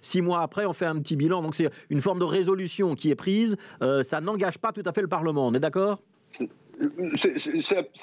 six 0.00 0.22
mois 0.22 0.40
après, 0.40 0.66
on 0.66 0.72
fait 0.72 0.86
un 0.86 0.96
petit 0.96 1.16
bilan. 1.16 1.42
Donc 1.42 1.54
c'est 1.54 1.70
une 1.90 2.00
forme 2.00 2.18
de 2.18 2.24
résolution 2.24 2.94
qui 2.94 3.10
est 3.10 3.14
prise 3.14 3.56
ça 4.06 4.20
n'engage 4.20 4.58
pas 4.58 4.72
tout 4.72 4.82
à 4.84 4.92
fait 4.92 5.02
le 5.02 5.08
Parlement, 5.08 5.46
on 5.48 5.54
est 5.54 5.60
d'accord? 5.60 6.00
C'est 6.28 6.48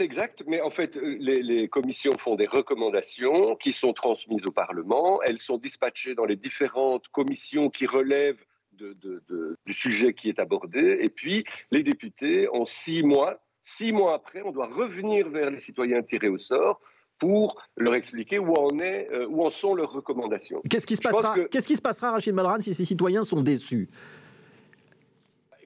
exact, 0.02 0.44
mais 0.48 0.62
en 0.62 0.70
fait, 0.70 0.96
les, 0.96 1.68
commissions 1.68 2.18
font 2.18 2.36
des 2.36 2.48
recommandations 2.48 3.56
qui 3.56 3.72
sont 3.72 3.94
transmises 3.94 4.46
au 4.46 4.52
Parlement. 4.52 5.22
Elles 5.22 5.40
sont 5.40 5.58
dispatchées 5.58 6.16
dans 6.16 6.26
les 6.26 6.36
différentes 6.36 7.08
commissions 7.10 7.70
qui 7.70 7.86
relèvent 7.86 8.44
du 8.72 9.74
sujet 9.74 10.14
qui 10.14 10.30
est 10.30 10.40
abordé. 10.40 10.98
Et 11.02 11.10
puis, 11.10 11.44
les 11.72 11.84
députés 11.84 12.48
ont 12.52 12.66
six 12.66 13.04
mois. 13.04 13.40
Six 13.62 13.94
mois 13.94 14.16
après, 14.16 14.42
on 14.44 14.52
doit 14.52 14.68
revenir 14.68 15.30
vers 15.30 15.50
les 15.50 15.60
citoyens 15.60 16.02
tirés 16.02 16.28
au 16.28 16.38
sort 16.38 16.82
pour 17.20 17.62
leur 17.78 17.94
expliquer 17.94 18.40
où 18.40 18.54
en, 18.54 18.80
est, 18.80 19.08
euh, 19.12 19.28
où 19.30 19.46
en 19.46 19.50
sont 19.50 19.76
leurs 19.76 19.94
recommandations. 19.94 20.62
Qu'est-ce 20.70 20.88
qui 20.88 20.98
se 20.98 21.02
passera, 21.02 21.36
qu'est-ce 21.50 21.68
qui 21.68 21.78
se 21.78 21.82
passera, 21.82 22.12
Rachid 22.12 22.34
Malran, 22.34 22.60
si 22.60 22.74
ces 22.74 22.84
citoyens 22.84 23.24
sont 23.24 23.42
déçus? 23.42 23.88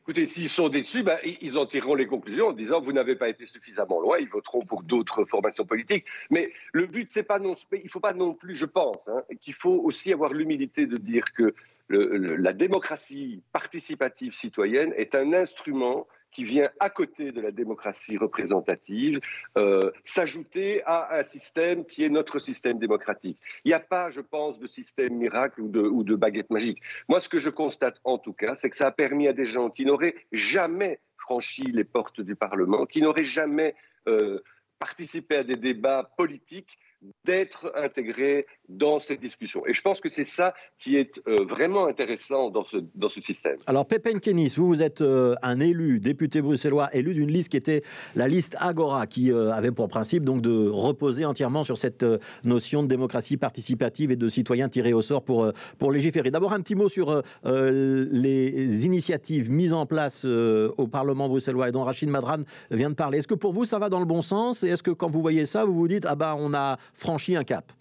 Écoutez, 0.10 0.26
s'ils 0.26 0.48
sont 0.48 0.70
déçus, 0.70 1.04
ben, 1.04 1.20
ils 1.42 1.58
en 1.58 1.66
tireront 1.66 1.94
les 1.94 2.08
conclusions 2.08 2.48
en 2.48 2.54
disant 2.54 2.80
vous 2.80 2.94
n'avez 2.94 3.18
pas 3.18 3.28
été 3.28 3.46
suffisamment 3.46 4.00
loin, 4.00 4.20
ils 4.20 4.30
voteront 4.30 4.62
pour 4.62 4.82
d'autres 4.82 5.26
formations 5.26 5.66
politiques. 5.66 6.06
Mais 6.30 6.54
le 6.72 6.88
but, 6.88 7.12
c'est 7.12 7.24
pas 7.24 7.40
non, 7.40 7.56
il 7.74 7.90
faut 7.90 8.00
pas 8.00 8.14
non 8.14 8.34
plus, 8.34 8.56
je 8.56 8.66
pense, 8.66 9.10
hein, 9.10 9.22
qu'il 9.42 9.54
faut 9.54 9.82
aussi 9.84 10.14
avoir 10.14 10.32
l'humilité 10.32 10.86
de 10.86 10.96
dire 10.96 11.26
que 11.34 11.54
la 11.90 12.54
démocratie 12.54 13.42
participative 13.52 14.34
citoyenne 14.34 14.94
est 14.96 15.14
un 15.14 15.34
instrument 15.34 16.08
qui 16.32 16.44
vient 16.44 16.70
à 16.80 16.90
côté 16.90 17.32
de 17.32 17.42
la 17.42 17.52
démocratie 17.52 18.18
représentative, 18.18 19.20
euh, 19.58 19.92
s'ajouter 20.04 20.84
à 20.86 21.18
un 21.18 21.24
système 21.24 21.86
qui 21.86 22.04
est 22.04 22.10
notre 22.10 22.40
système 22.40 22.80
démocratique. 22.80 23.40
Il 23.66 23.70
n'y 23.70 23.74
a 23.74 23.80
pas, 23.80 24.10
je 24.10 24.22
pense, 24.22 24.60
de 24.60 24.68
système 24.68 25.16
miracle 25.16 25.62
ou 25.62 26.04
de, 26.04 26.16
baguette 26.16 26.50
magique. 26.50 26.82
Moi, 27.08 27.20
ce 27.20 27.30
que 27.30 27.40
je 27.40 27.50
constate 27.50 28.00
en 28.04 28.18
tout 28.18 28.34
cas, 28.34 28.56
c'est 28.56 28.70
que 28.70 28.76
ça 28.76 28.88
a 28.88 28.92
permis 28.92 29.28
à 29.28 29.34
des 29.34 29.46
gens 29.46 29.70
qui 29.70 29.86
n'auraient 29.86 30.16
jamais 30.32 31.00
franchi 31.18 31.64
les 31.64 31.84
portes 31.84 32.22
du 32.22 32.36
Parlement, 32.36 32.86
qui 32.86 33.02
n'auraient 33.02 33.24
jamais 33.24 33.76
euh, 34.08 34.42
participé 34.80 35.38
à 35.38 35.44
des 35.44 35.56
débats 35.56 36.10
politiques, 36.18 36.78
d'être 37.24 37.72
intégrés 37.76 38.48
dans 38.70 39.00
cette 39.00 39.22
discussion. 39.22 39.66
Et 39.66 39.74
je 39.74 39.82
pense 39.82 40.02
que 40.02 40.10
c'est 40.10 40.26
ça 40.26 40.54
qui 40.78 40.98
est 40.98 41.22
euh, 41.28 41.46
vraiment 41.48 41.88
intéressant 41.88 42.50
dans 42.50 42.64
ce, 42.64 42.78
dans 42.96 43.10
ce 43.10 43.22
système. 43.22 43.56
Alors, 43.66 43.86
Pépin 43.86 44.20
Kenis, 44.20 44.54
vous, 44.58 44.68
vous 44.68 44.84
êtes 44.84 45.02
euh, 45.02 45.36
un 45.42 45.60
élu, 45.60 46.00
député 46.00 46.42
bruxellois, 46.42 46.90
élu 46.94 47.14
d'une 47.14 47.32
liste 47.32 47.50
qui 47.50 47.58
était 47.58 47.82
la 48.16 48.28
liste 48.28 48.56
Agora, 48.60 49.08
qui 49.08 49.32
euh, 49.32 49.52
avait 49.52 49.72
pour 49.72 49.88
principe 49.88 50.24
donc 50.24 50.42
de 50.42 50.68
reposer 50.68 51.26
entièrement 51.26 51.64
sur 51.64 51.78
cette 51.78 52.06
notion 52.44 52.84
de 52.84 52.88
démocratie 52.88 53.38
participative 53.38 54.12
et 54.12 54.16
de 54.16 54.28
citoyens 54.28 54.70
tirés 54.70 54.94
au 54.94 55.02
sort 55.02 55.24
pour, 55.24 55.52
pour 55.78 55.92
légiférer. 55.92 56.32
D'abord, 56.32 56.54
un 56.54 56.62
petit 56.62 56.76
mot 56.76 56.90
sur 56.90 57.22
les 57.46 58.86
initiatives 58.86 59.52
mises 59.52 59.74
en 59.74 59.86
place 59.86 60.26
au 60.26 60.88
Parlement 60.88 61.30
bruxellois 61.30 61.70
et 61.70 61.72
dont 61.72 61.84
Rachid 61.84 62.10
Madran 62.10 62.44
vient 62.72 62.90
de 62.90 62.96
parler. 62.96 63.20
Est-ce 63.20 63.28
que 63.28 63.36
pour 63.36 63.54
vous, 63.54 63.66
ça 63.66 63.80
va 63.80 63.90
dans 63.90 64.00
le 64.00 64.06
bon 64.06 64.22
sens? 64.22 64.64
Et 64.64 64.70
est-ce 64.70 64.84
que 64.84 64.92
quand 64.92 65.10
vous 65.10 65.22
voyez 65.22 65.46
ça, 65.46 65.66
vous 65.66 65.74
vous 65.74 65.88
dites, 65.88 66.06
ah 66.08 66.16
ben, 66.16 66.36
on 66.38 66.54
a 66.54 66.78
franchi 66.94 67.36
un 67.36 67.44
cap 67.44 67.72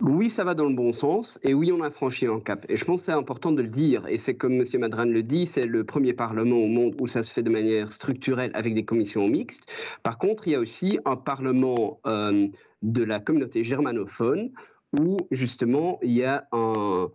oui, 0.00 0.28
ça 0.28 0.44
va 0.44 0.54
dans 0.54 0.66
le 0.66 0.74
bon 0.74 0.92
sens, 0.92 1.38
et 1.44 1.54
oui, 1.54 1.70
on 1.70 1.80
a 1.80 1.90
franchi 1.90 2.26
un 2.26 2.40
cap. 2.40 2.66
Et 2.68 2.76
je 2.76 2.84
pense 2.84 3.00
que 3.00 3.06
c'est 3.06 3.12
important 3.12 3.52
de 3.52 3.62
le 3.62 3.68
dire, 3.68 4.06
et 4.08 4.18
c'est 4.18 4.36
comme 4.36 4.54
M. 4.54 4.64
Madran 4.80 5.04
le 5.04 5.22
dit, 5.22 5.46
c'est 5.46 5.66
le 5.66 5.84
premier 5.84 6.14
Parlement 6.14 6.56
au 6.56 6.66
monde 6.66 6.96
où 7.00 7.06
ça 7.06 7.22
se 7.22 7.32
fait 7.32 7.42
de 7.42 7.50
manière 7.50 7.92
structurelle 7.92 8.50
avec 8.54 8.74
des 8.74 8.84
commissions 8.84 9.28
mixtes. 9.28 9.70
Par 10.02 10.18
contre, 10.18 10.48
il 10.48 10.52
y 10.52 10.54
a 10.56 10.60
aussi 10.60 10.98
un 11.04 11.16
Parlement 11.16 12.00
euh, 12.06 12.48
de 12.82 13.04
la 13.04 13.20
communauté 13.20 13.62
germanophone 13.62 14.50
où 14.98 15.16
justement 15.30 15.98
il 16.02 16.12
y 16.12 16.24
a 16.24 16.46
un, 16.52 17.08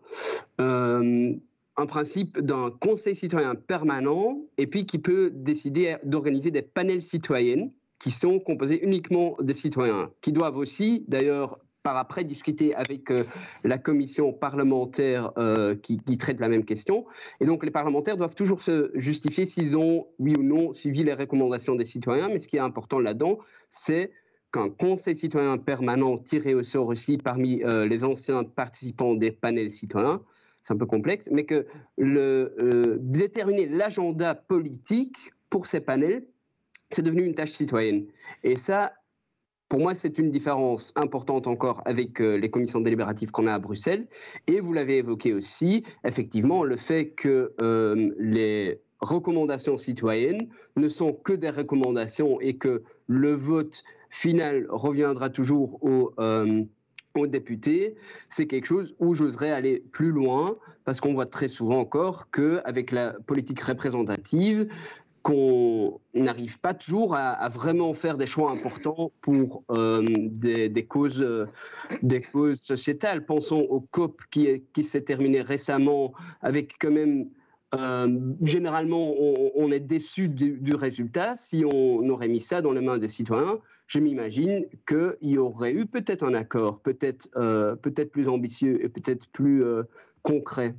euh, 0.60 1.34
un 1.76 1.86
principe 1.86 2.40
d'un 2.40 2.72
conseil 2.72 3.16
citoyen 3.16 3.56
permanent, 3.56 4.42
et 4.58 4.68
puis 4.68 4.86
qui 4.86 5.00
peut 5.00 5.32
décider 5.34 5.98
d'organiser 6.04 6.52
des 6.52 6.62
panels 6.62 7.02
citoyennes 7.02 7.72
qui 8.00 8.12
sont 8.12 8.40
composés 8.40 8.84
uniquement 8.84 9.36
des 9.42 9.54
citoyens, 9.54 10.12
qui 10.22 10.32
doivent 10.32 10.58
aussi 10.58 11.04
d'ailleurs 11.10 11.60
par 11.90 11.98
après 11.98 12.24
discuter 12.24 12.76
avec 12.76 13.12
la 13.64 13.80
commission 13.80 14.32
parlementaire 14.32 15.34
qui, 15.82 15.98
qui, 15.98 16.18
traite 16.20 16.40
la 16.40 16.48
même 16.48 16.64
question. 16.64 17.08
Et 17.42 17.46
donc 17.46 17.66
les 17.66 17.72
parlementaires 17.72 18.16
doivent 18.16 18.36
toujours 18.36 18.62
se 18.62 18.92
justifier 18.94 19.48
s'ils 19.48 19.76
ont, 19.76 20.06
oui 20.20 20.36
ou 20.38 20.44
non, 20.44 20.72
suivi 20.72 21.04
les 21.04 21.16
recommandations 21.16 21.74
des 21.74 21.86
citoyens. 21.86 22.30
Mais 22.30 22.38
ce 22.38 22.48
qui 22.48 22.58
est 22.58 22.60
important 22.60 23.00
là-dedans, 23.00 23.40
c'est 23.72 24.12
qu'un 24.52 24.70
conseil 24.70 25.16
citoyen 25.16 25.58
permanent 25.58 26.20
tiré 26.20 26.54
au 26.54 26.62
sort 26.62 26.90
aussi 26.90 27.18
parmi 27.18 27.64
euh, 27.64 27.88
les 27.88 28.04
anciens 28.04 28.44
participants 28.44 29.16
des 29.16 29.32
panels 29.32 29.72
citoyens, 29.72 30.22
c'est 30.62 30.76
un 30.76 30.78
peu 30.78 30.86
complexe, 30.86 31.28
mais 31.32 31.46
que 31.46 31.66
euh, 32.00 32.98
déterminer 33.00 33.68
l'agenda 33.68 34.36
politique 34.36 35.18
pour 35.50 35.66
ces 35.66 35.80
panels, 35.80 36.24
c'est 36.92 37.02
devenu 37.02 37.24
une 37.24 37.34
tâche 37.34 37.52
citoyenne. 37.52 38.06
Et 38.44 38.58
ça, 38.58 38.94
pour 39.70 39.80
moi, 39.80 39.94
c'est 39.94 40.18
une 40.18 40.32
différence 40.32 40.92
importante 40.96 41.48
encore 41.48 41.82
avec 41.86 42.20
euh, 42.22 42.38
les 42.38 42.50
commissions 42.50 42.82
délibératives 42.82 43.32
qu'on 43.32 43.48
a 43.48 43.54
à 43.54 43.60
Bruxelles. 43.60 44.08
Et 44.48 44.60
vous 44.60 44.74
l'avez 44.74 44.98
évoqué 44.98 45.34
aussi, 45.34 45.84
effectivement, 46.04 46.64
le 46.64 46.76
fait 46.76 47.12
que 47.12 47.54
les 48.18 48.82
recommandations 49.00 49.78
citoyennes 49.78 50.50
ne 50.76 50.88
sont 50.88 51.14
que 51.14 51.34
des 51.34 51.50
recommandations 51.50 52.40
et 52.42 52.58
que 52.58 52.84
le 53.08 53.34
vote 53.34 53.84
final 54.10 54.68
reviendra 54.70 55.30
toujours 55.30 55.80
euh, 55.84 56.64
aux, 57.16 57.28
députés, 57.28 57.96
c'est 58.30 58.48
quelque 58.48 58.66
chose 58.66 58.96
où 59.00 59.14
j'oserais 59.14 59.52
aller 59.52 59.84
plus 59.92 60.12
loin 60.12 60.58
parce 60.86 61.00
qu'on 61.02 61.14
voit 61.14 61.26
très 61.26 61.48
souvent 61.48 61.80
encore 61.80 62.30
qu'avec 62.32 62.92
la 62.92 63.14
politique 63.26 63.60
représentative, 63.62 64.68
qu'on 65.22 66.00
n'arrive 66.14 66.60
pas 66.60 66.74
toujours 66.74 67.16
à, 67.16 67.48
vraiment 67.50 67.94
faire 67.94 68.18
des 68.18 68.26
choix 68.26 68.52
importants 68.52 69.12
pour 69.22 69.64
euh, 69.72 70.06
des, 70.08 70.86
causes, 70.88 71.26
des 72.02 72.22
causes 72.22 72.62
sociétales. 72.62 73.26
Pensons 73.26 73.66
au 73.70 73.82
COP 73.82 74.22
qui, 74.32 74.64
qui 74.74 74.84
s'est 74.84 75.02
terminé 75.02 75.42
récemment 75.42 76.14
avec 76.42 76.78
quand 76.80 76.92
même 76.92 77.30
euh, 77.76 78.20
généralement, 78.42 79.14
on, 79.20 79.72
est 79.72 79.80
déçu 79.80 80.28
du, 80.28 80.74
résultat. 80.74 81.36
Si 81.36 81.64
on 81.66 82.08
aurait 82.10 82.28
mis 82.28 82.40
ça 82.40 82.62
dans 82.62 82.72
les 82.72 82.82
mains 82.82 82.98
des 82.98 83.08
citoyens, 83.08 83.60
je 83.86 84.00
m'imagine 84.00 84.66
qu'il 84.88 85.16
y 85.22 85.38
aurait 85.38 85.74
eu 85.74 85.86
peut-être 85.86 86.24
un 86.24 86.34
accord, 86.34 86.82
peut-être 86.82 87.30
euh, 87.36 87.76
peut-être 87.76 88.12
plus 88.12 88.28
ambitieux 88.28 88.84
et 88.84 88.90
peut-être 88.90 89.30
plus 89.30 89.64
euh, 89.64 89.84
concret. 90.24 90.74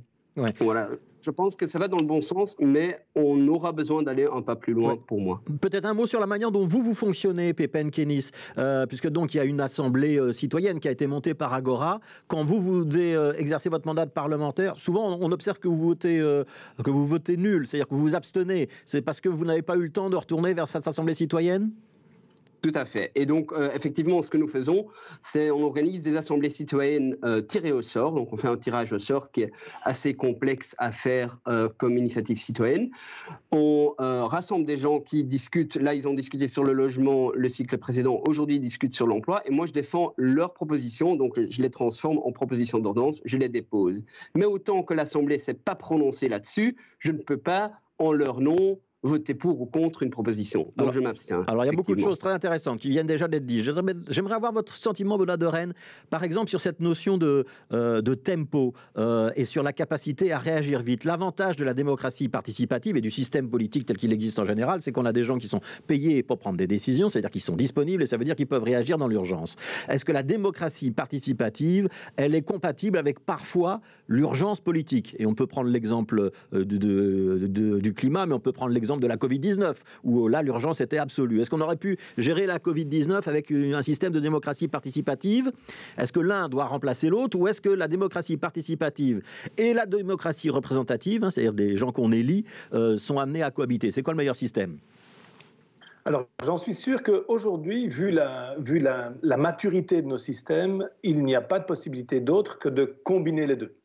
Voilà 0.59 0.89
je 1.21 1.31
pense 1.31 1.55
que 1.55 1.67
ça 1.67 1.79
va 1.79 1.87
dans 1.87 1.97
le 1.97 2.05
bon 2.05 2.21
sens, 2.21 2.55
mais 2.59 2.99
on 3.15 3.47
aura 3.47 3.71
besoin 3.71 4.03
d'aller 4.03 4.27
un 4.31 4.41
pas 4.41 4.55
plus 4.55 4.73
loin 4.73 4.97
pour 5.07 5.19
moi. 5.19 5.41
Peut-être 5.61 5.85
un 5.85 5.93
mot 5.93 6.05
sur 6.05 6.19
la 6.19 6.25
manière 6.25 6.51
dont 6.51 6.65
vous, 6.65 6.81
vous 6.81 6.93
fonctionnez, 6.93 7.53
Pépin 7.53 7.89
Kenis, 7.89 8.31
euh, 8.57 8.85
puisque 8.85 9.09
donc 9.09 9.33
il 9.33 9.37
y 9.37 9.39
a 9.39 9.43
une 9.43 9.61
assemblée 9.61 10.19
euh, 10.19 10.31
citoyenne 10.31 10.79
qui 10.79 10.87
a 10.87 10.91
été 10.91 11.07
montée 11.07 11.33
par 11.33 11.53
Agora. 11.53 11.99
Quand 12.27 12.43
vous, 12.43 12.59
vous 12.59 12.85
devez 12.85 13.15
euh, 13.15 13.33
exercer 13.33 13.69
votre 13.69 13.85
mandat 13.85 14.05
de 14.05 14.11
parlementaire, 14.11 14.77
souvent 14.77 15.17
on 15.19 15.31
observe 15.31 15.59
que 15.59 15.67
vous 15.67 15.77
votez, 15.77 16.19
que 16.83 16.89
vous 16.89 17.07
votez 17.07 17.37
nul, 17.37 17.67
c'est-à-dire 17.67 17.87
que 17.87 17.95
vous 17.95 18.01
vous 18.01 18.15
abstenez. 18.15 18.69
C'est 18.85 19.01
parce 19.01 19.21
que 19.21 19.29
vous 19.29 19.45
n'avez 19.45 19.61
pas 19.61 19.75
eu 19.75 19.83
le 19.83 19.89
temps 19.89 20.09
de 20.09 20.15
retourner 20.15 20.53
vers 20.53 20.67
cette 20.67 20.87
assemblée 20.87 21.13
citoyenne? 21.13 21.71
Tout 22.61 22.71
à 22.75 22.85
fait. 22.85 23.11
Et 23.15 23.25
donc, 23.25 23.51
euh, 23.53 23.71
effectivement, 23.73 24.21
ce 24.21 24.29
que 24.29 24.37
nous 24.37 24.47
faisons, 24.47 24.87
c'est 25.19 25.49
on 25.49 25.63
organise 25.63 26.03
des 26.03 26.15
assemblées 26.15 26.49
citoyennes 26.49 27.17
euh, 27.25 27.41
tirées 27.41 27.71
au 27.71 27.81
sort. 27.81 28.13
Donc, 28.13 28.31
on 28.31 28.37
fait 28.37 28.47
un 28.47 28.57
tirage 28.57 28.93
au 28.93 28.99
sort 28.99 29.31
qui 29.31 29.41
est 29.43 29.51
assez 29.81 30.13
complexe 30.13 30.75
à 30.77 30.91
faire 30.91 31.39
euh, 31.47 31.69
comme 31.77 31.97
initiative 31.97 32.37
citoyenne. 32.37 32.89
On 33.51 33.95
rassemble 33.97 34.65
des 34.65 34.77
gens 34.77 34.99
qui 34.99 35.23
discutent. 35.23 35.75
Là, 35.75 35.93
ils 35.93 36.07
ont 36.07 36.13
discuté 36.13 36.47
sur 36.47 36.63
le 36.63 36.73
logement 36.73 37.31
le 37.33 37.49
cycle 37.49 37.77
précédent. 37.77 38.21
Aujourd'hui, 38.27 38.57
ils 38.57 38.61
discutent 38.61 38.93
sur 38.93 39.07
l'emploi. 39.07 39.41
Et 39.45 39.51
moi, 39.51 39.65
je 39.65 39.73
défends 39.73 40.13
leurs 40.17 40.53
propositions. 40.53 41.15
Donc, 41.15 41.39
je 41.39 41.61
les 41.61 41.69
transforme 41.69 42.19
en 42.23 42.31
propositions 42.31 42.79
d'ordonnance. 42.79 43.21
Je 43.25 43.37
les 43.37 43.49
dépose. 43.49 44.01
Mais 44.35 44.45
autant 44.45 44.83
que 44.83 44.93
l'Assemblée 44.93 45.37
ne 45.37 45.41
s'est 45.41 45.53
pas 45.53 45.75
prononcée 45.75 46.29
là-dessus, 46.29 46.77
je 46.99 47.11
ne 47.11 47.17
peux 47.17 47.37
pas, 47.37 47.71
en 47.97 48.13
leur 48.13 48.39
nom, 48.39 48.79
voter 49.03 49.33
pour 49.33 49.59
ou 49.61 49.65
contre 49.65 50.03
une 50.03 50.11
proposition. 50.11 50.61
Donc 50.61 50.73
alors, 50.79 50.93
je 50.93 50.99
m'abstiens. 50.99 51.43
Alors 51.47 51.63
il 51.63 51.67
y 51.67 51.71
a 51.71 51.75
beaucoup 51.75 51.95
de 51.95 51.99
choses 51.99 52.19
très 52.19 52.31
intéressantes 52.31 52.79
qui 52.79 52.89
viennent 52.89 53.07
déjà 53.07 53.27
d'être 53.27 53.45
dites. 53.45 53.63
J'aimerais 54.09 54.35
avoir 54.35 54.53
votre 54.53 54.75
sentiment, 54.75 55.17
Benoît 55.17 55.37
de 55.37 55.45
Rennes, 55.45 55.73
par 56.09 56.23
exemple 56.23 56.49
sur 56.49 56.61
cette 56.61 56.79
notion 56.79 57.17
de, 57.17 57.45
euh, 57.73 58.01
de 58.01 58.13
tempo 58.13 58.73
euh, 58.97 59.31
et 59.35 59.45
sur 59.45 59.63
la 59.63 59.73
capacité 59.73 60.31
à 60.31 60.39
réagir 60.39 60.83
vite. 60.83 61.03
L'avantage 61.03 61.55
de 61.55 61.63
la 61.63 61.73
démocratie 61.73 62.27
participative 62.27 62.95
et 62.95 63.01
du 63.01 63.09
système 63.09 63.49
politique 63.49 63.85
tel 63.85 63.97
qu'il 63.97 64.13
existe 64.13 64.37
en 64.37 64.45
général, 64.45 64.81
c'est 64.81 64.91
qu'on 64.91 65.05
a 65.05 65.13
des 65.13 65.23
gens 65.23 65.37
qui 65.37 65.47
sont 65.47 65.61
payés 65.87 66.21
pour 66.21 66.37
prendre 66.37 66.57
des 66.57 66.67
décisions, 66.67 67.09
c'est-à-dire 67.09 67.31
qu'ils 67.31 67.41
sont 67.41 67.55
disponibles 67.55 68.03
et 68.03 68.07
ça 68.07 68.17
veut 68.17 68.25
dire 68.25 68.35
qu'ils 68.35 68.47
peuvent 68.47 68.63
réagir 68.63 68.97
dans 68.97 69.07
l'urgence. 69.07 69.55
Est-ce 69.89 70.05
que 70.05 70.11
la 70.11 70.23
démocratie 70.23 70.91
participative, 70.91 71.89
elle 72.17 72.35
est 72.35 72.43
compatible 72.43 72.99
avec 72.99 73.19
parfois 73.19 73.81
l'urgence 74.07 74.59
politique? 74.59 75.15
Et 75.17 75.25
on 75.25 75.33
peut 75.33 75.47
prendre 75.47 75.69
l'exemple 75.69 76.31
euh, 76.53 76.65
du 76.65 77.93
climat, 77.93 78.27
mais 78.27 78.33
on 78.33 78.39
peut 78.39 78.51
prendre 78.51 78.73
l'exemple 78.73 78.90
de 78.99 79.07
la 79.07 79.17
Covid-19, 79.17 79.75
où 80.03 80.25
euh, 80.25 80.29
là, 80.29 80.41
l'urgence 80.41 80.81
était 80.81 80.97
absolue. 80.97 81.41
Est-ce 81.41 81.49
qu'on 81.49 81.61
aurait 81.61 81.75
pu 81.75 81.97
gérer 82.17 82.45
la 82.45 82.57
Covid-19 82.57 83.27
avec 83.27 83.51
un 83.51 83.81
système 83.81 84.11
de 84.11 84.19
démocratie 84.19 84.67
participative? 84.67 85.51
Est-ce 85.97 86.11
que 86.13 86.19
l'un 86.19 86.49
doit 86.49 86.65
remplacer 86.65 87.09
l'autre, 87.09 87.37
ou 87.37 87.47
est-ce 87.47 87.61
que 87.61 87.69
la 87.69 87.87
démocratie 87.87 88.37
participative 88.37 89.21
et 89.57 89.73
la 89.73 89.85
démocratie 89.85 90.49
représentative, 90.49 91.23
hein, 91.23 91.29
c'est-à-dire 91.29 91.53
des 91.53 91.77
gens 91.77 91.91
qu'on 91.91 92.11
élit, 92.11 92.45
euh, 92.73 92.97
sont 92.97 93.19
amenés 93.19 93.43
à 93.43 93.51
cohabiter? 93.51 93.91
C'est 93.91 94.03
quoi 94.03 94.13
le 94.13 94.17
meilleur 94.17 94.35
système? 94.35 94.77
Alors, 96.05 96.27
j'en 96.43 96.57
suis 96.57 96.73
sûr 96.73 97.03
qu'aujourd'hui, 97.03 97.87
vu, 97.87 98.17
vu 98.57 98.79
la 98.79 99.37
maturité 99.37 100.01
de 100.01 100.07
nos 100.07 100.17
systèmes, 100.17 100.89
il 101.03 101.23
n'y 101.23 101.35
a 101.35 101.41
pas 101.41 101.59
de 101.59 101.65
possibilité 101.65 102.19
d'autre 102.19 102.57
que 102.57 102.69
de 102.69 102.85
combiner 103.03 103.45
les 103.45 103.55
deux. 103.55 103.75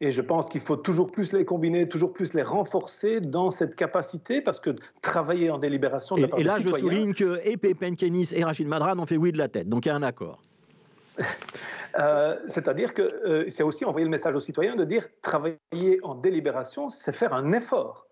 Et 0.00 0.12
je 0.12 0.20
pense 0.20 0.46
qu'il 0.48 0.60
faut 0.60 0.76
toujours 0.76 1.10
plus 1.10 1.32
les 1.32 1.46
combiner, 1.46 1.88
toujours 1.88 2.12
plus 2.12 2.34
les 2.34 2.42
renforcer 2.42 3.20
dans 3.20 3.50
cette 3.50 3.76
capacité, 3.76 4.42
parce 4.42 4.60
que 4.60 4.70
travailler 5.00 5.50
en 5.50 5.58
délibération. 5.58 6.16
De 6.16 6.22
et, 6.22 6.40
et 6.40 6.44
là, 6.44 6.58
je 6.60 6.68
souligne 6.68 7.14
que 7.14 7.40
et 7.44 7.56
Penkenis 7.56 8.32
et 8.34 8.44
Rachid 8.44 8.68
Madran 8.68 8.98
ont 8.98 9.06
fait 9.06 9.16
oui 9.16 9.32
de 9.32 9.38
la 9.38 9.48
tête, 9.48 9.68
donc 9.68 9.86
il 9.86 9.88
y 9.88 9.92
a 9.92 9.94
un 9.94 10.02
accord. 10.02 10.42
Euh, 11.98 12.36
c'est-à-dire 12.46 12.92
que 12.92 13.08
euh, 13.26 13.46
c'est 13.48 13.62
aussi 13.62 13.86
envoyer 13.86 14.04
le 14.04 14.10
message 14.10 14.36
aux 14.36 14.40
citoyens 14.40 14.76
de 14.76 14.84
dire 14.84 15.08
travailler 15.22 15.98
en 16.02 16.14
délibération, 16.14 16.90
c'est 16.90 17.14
faire 17.14 17.32
un 17.32 17.52
effort 17.52 18.06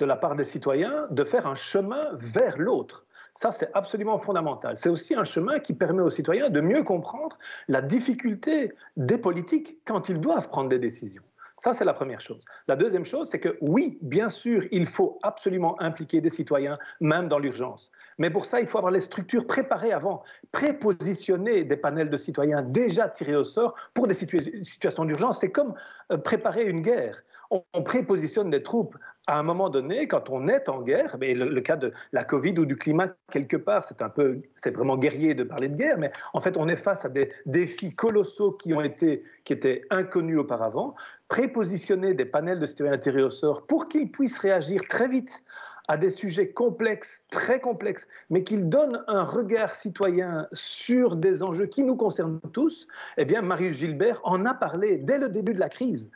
de 0.00 0.06
la 0.06 0.16
part 0.16 0.34
des 0.34 0.44
citoyens 0.44 1.06
de 1.10 1.22
faire 1.22 1.46
un 1.46 1.54
chemin 1.54 2.08
vers 2.14 2.58
l'autre. 2.58 3.06
Ça, 3.38 3.52
c'est 3.52 3.70
absolument 3.72 4.18
fondamental. 4.18 4.76
C'est 4.76 4.88
aussi 4.88 5.14
un 5.14 5.22
chemin 5.22 5.60
qui 5.60 5.72
permet 5.72 6.02
aux 6.02 6.10
citoyens 6.10 6.50
de 6.50 6.60
mieux 6.60 6.82
comprendre 6.82 7.38
la 7.68 7.80
difficulté 7.80 8.72
des 8.96 9.16
politiques 9.16 9.78
quand 9.84 10.08
ils 10.08 10.20
doivent 10.20 10.48
prendre 10.48 10.68
des 10.68 10.80
décisions. 10.80 11.22
Ça, 11.56 11.72
c'est 11.72 11.84
la 11.84 11.92
première 11.92 12.20
chose. 12.20 12.44
La 12.66 12.74
deuxième 12.74 13.04
chose, 13.04 13.28
c'est 13.30 13.38
que 13.38 13.56
oui, 13.60 13.96
bien 14.02 14.28
sûr, 14.28 14.64
il 14.72 14.86
faut 14.86 15.20
absolument 15.22 15.80
impliquer 15.80 16.20
des 16.20 16.30
citoyens, 16.30 16.80
même 17.00 17.28
dans 17.28 17.38
l'urgence. 17.38 17.92
Mais 18.18 18.28
pour 18.28 18.44
ça, 18.44 18.60
il 18.60 18.66
faut 18.66 18.78
avoir 18.78 18.92
les 18.92 19.00
structures 19.00 19.46
préparées 19.46 19.92
avant, 19.92 20.24
prépositionner 20.50 21.62
des 21.62 21.76
panels 21.76 22.10
de 22.10 22.16
citoyens 22.16 22.62
déjà 22.62 23.08
tirés 23.08 23.36
au 23.36 23.44
sort 23.44 23.76
pour 23.94 24.08
des 24.08 24.14
situations 24.14 25.04
d'urgence. 25.04 25.38
C'est 25.38 25.52
comme 25.52 25.74
euh, 26.10 26.18
préparer 26.18 26.64
une 26.64 26.80
guerre. 26.80 27.22
On 27.50 27.82
prépositionne 27.82 28.50
des 28.50 28.64
troupes 28.64 28.96
à 29.28 29.38
un 29.38 29.42
moment 29.42 29.68
donné, 29.68 30.08
quand 30.08 30.30
on 30.30 30.48
est 30.48 30.70
en 30.70 30.80
guerre, 30.80 31.16
mais 31.20 31.34
le, 31.34 31.60
cas 31.60 31.76
de 31.76 31.92
la 32.12 32.24
Covid 32.24 32.58
ou 32.58 32.64
du 32.64 32.76
climat 32.76 33.08
quelque 33.30 33.58
part, 33.58 33.84
c'est 33.84 34.00
un 34.00 34.08
peu, 34.08 34.40
c'est 34.56 34.74
vraiment 34.74 34.96
guerrier 34.96 35.34
de 35.34 35.44
parler 35.44 35.68
de 35.68 35.76
guerre, 35.76 35.98
mais 35.98 36.10
en 36.32 36.40
fait, 36.40 36.56
on 36.56 36.66
est 36.66 36.76
face 36.76 37.04
à 37.04 37.10
des 37.10 37.30
défis 37.44 37.94
colossaux 37.94 38.52
qui 38.52 38.72
ont 38.72 38.80
été, 38.80 39.22
qui 39.44 39.52
étaient 39.52 39.82
inconnus 39.90 40.38
auparavant 40.38 40.94
prépositionner 41.28 42.14
des 42.14 42.24
panels 42.24 42.58
de 42.58 42.64
citoyens 42.64 42.96
tirés 42.96 43.22
au 43.22 43.28
sort 43.28 43.66
pour 43.66 43.90
qu'ils 43.90 44.10
puissent 44.10 44.38
réagir 44.38 44.80
très 44.88 45.08
vite 45.08 45.42
à 45.88 45.98
des 45.98 46.08
sujets 46.08 46.48
complexes, 46.50 47.24
très 47.30 47.60
complexes, 47.60 48.08
mais 48.30 48.44
qu'ils 48.44 48.70
donnent 48.70 49.04
un 49.08 49.24
regard 49.24 49.74
citoyen 49.74 50.48
sur 50.54 51.16
des 51.16 51.42
enjeux 51.42 51.66
qui 51.66 51.82
nous 51.82 51.96
concernent 51.96 52.40
tous, 52.54 52.88
eh 53.18 53.26
bien, 53.26 53.42
Marius 53.42 53.76
Gilbert 53.76 54.20
en 54.24 54.46
a 54.46 54.54
parlé 54.54 54.96
dès 54.96 55.18
le 55.18 55.28
début 55.28 55.52
de 55.52 55.60
la 55.60 55.68
crise 55.68 56.10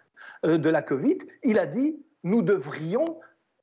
euh, 0.47 0.57
de 0.57 0.71
la 0.71 0.81
Covid. 0.81 1.19
Il 1.43 1.59
a 1.59 1.67
dit, 1.67 1.99
nous 2.25 2.43
devrions 2.43 3.19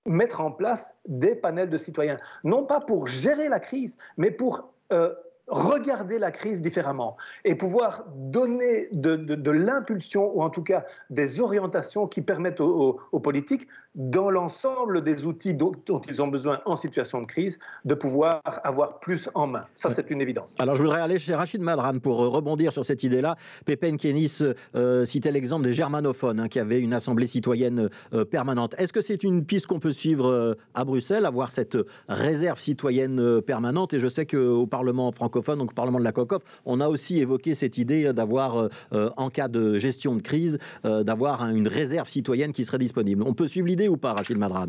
mettre 0.06 0.42
en 0.42 0.52
place 0.52 0.96
des 1.08 1.36
panels 1.36 1.70
de 1.70 1.78
citoyens, 1.78 2.18
non 2.44 2.66
pas 2.66 2.80
pour 2.80 3.08
gérer 3.08 3.50
la 3.50 3.60
crise, 3.60 3.98
mais 4.18 4.32
pour 4.32 4.74
euh, 4.92 5.14
regarder 5.50 6.20
la 6.20 6.32
crise 6.32 6.62
différemment 6.62 7.18
et 7.44 7.56
pouvoir 7.56 8.06
donner 8.16 8.88
de, 8.92 9.52
l'impulsion 9.52 10.32
ou 10.36 10.42
en 10.42 10.50
tout 10.50 10.64
cas 10.64 10.86
des 11.10 11.40
orientations 11.40 12.08
qui 12.08 12.22
permettent 12.22 12.62
aux, 12.62 13.00
politiques, 13.20 13.68
dans 13.96 14.30
l'ensemble 14.30 15.04
des 15.04 15.26
outils 15.26 15.54
dont, 15.54 15.72
ils 16.08 16.22
ont 16.22 16.28
besoin 16.28 16.60
en 16.66 16.76
situation 16.76 17.22
de 17.22 17.26
crise, 17.26 17.60
de 17.86 17.96
pouvoir 17.96 18.42
avoir 18.64 19.00
plus 19.00 19.30
en 19.34 19.48
main. 19.48 19.64
Ça, 19.74 19.90
c'est 19.90 20.10
une 20.12 20.22
évidence. 20.22 20.56
Alors, 20.60 20.76
je 20.76 20.84
voudrais 20.84 21.02
aller 21.02 21.20
chez 21.20 21.34
Rachid 21.34 21.62
Madran 21.62 21.94
pour 22.02 22.24
euh, 22.24 22.28
rebondir 22.28 22.72
sur 22.72 22.86
cette 22.86 23.04
idée-là. 23.04 23.36
Pépin 23.66 23.98
Kenis 23.98 24.42
euh, 24.76 25.06
citait 25.06 25.32
l'exemple 25.32 25.64
des 25.64 25.74
germanophones 25.74 26.40
hein, 26.40 26.48
qui 26.48 26.60
avaient 26.60 26.80
une 26.80 26.94
assemblée 26.94 27.28
citoyenne 27.28 27.90
euh, 28.14 28.26
permanente. 28.26 28.76
Est-ce 28.78 28.94
que 28.94 29.02
c'est 29.02 29.24
une 29.24 29.44
piste 29.44 29.68
qu'on 29.68 29.80
peut 29.80 29.92
suivre 29.92 30.56
à 30.76 30.84
Bruxelles, 30.86 31.26
avoir 31.26 31.52
cette 31.52 31.78
réserve 32.08 32.60
citoyenne 32.60 33.42
permanente? 33.42 33.94
Et 33.94 34.00
je 34.00 34.08
sais 34.08 34.26
qu'au 34.26 34.68
Parlement 34.68 35.12
francophone, 35.12 35.39
francophone, 35.42 35.60
donc 35.60 35.72
au 35.72 35.74
Parlement 35.74 36.00
de 36.00 36.04
la 36.04 36.12
COCOF, 36.12 36.42
on 36.66 36.82
a 36.82 36.88
aussi 36.88 37.20
évoqué 37.20 37.54
cette 37.54 37.78
idée 37.78 38.14
d'avoir, 38.14 38.70
en 38.92 39.30
cas 39.30 39.48
de 39.48 39.80
gestion 39.80 40.16
de 40.16 40.22
crise, 40.22 40.60
d'avoir 40.84 41.44
une 41.50 41.68
réserve 41.68 42.10
citoyenne 42.10 42.54
qui 42.54 42.66
serait 42.66 42.80
disponible. 42.80 43.24
On 43.26 43.34
peut 43.34 43.48
suivre 43.48 43.68
l'idée 43.68 43.88
ou 43.88 43.98
pas, 43.98 44.14
Rachid 44.14 44.38
Madran 44.38 44.68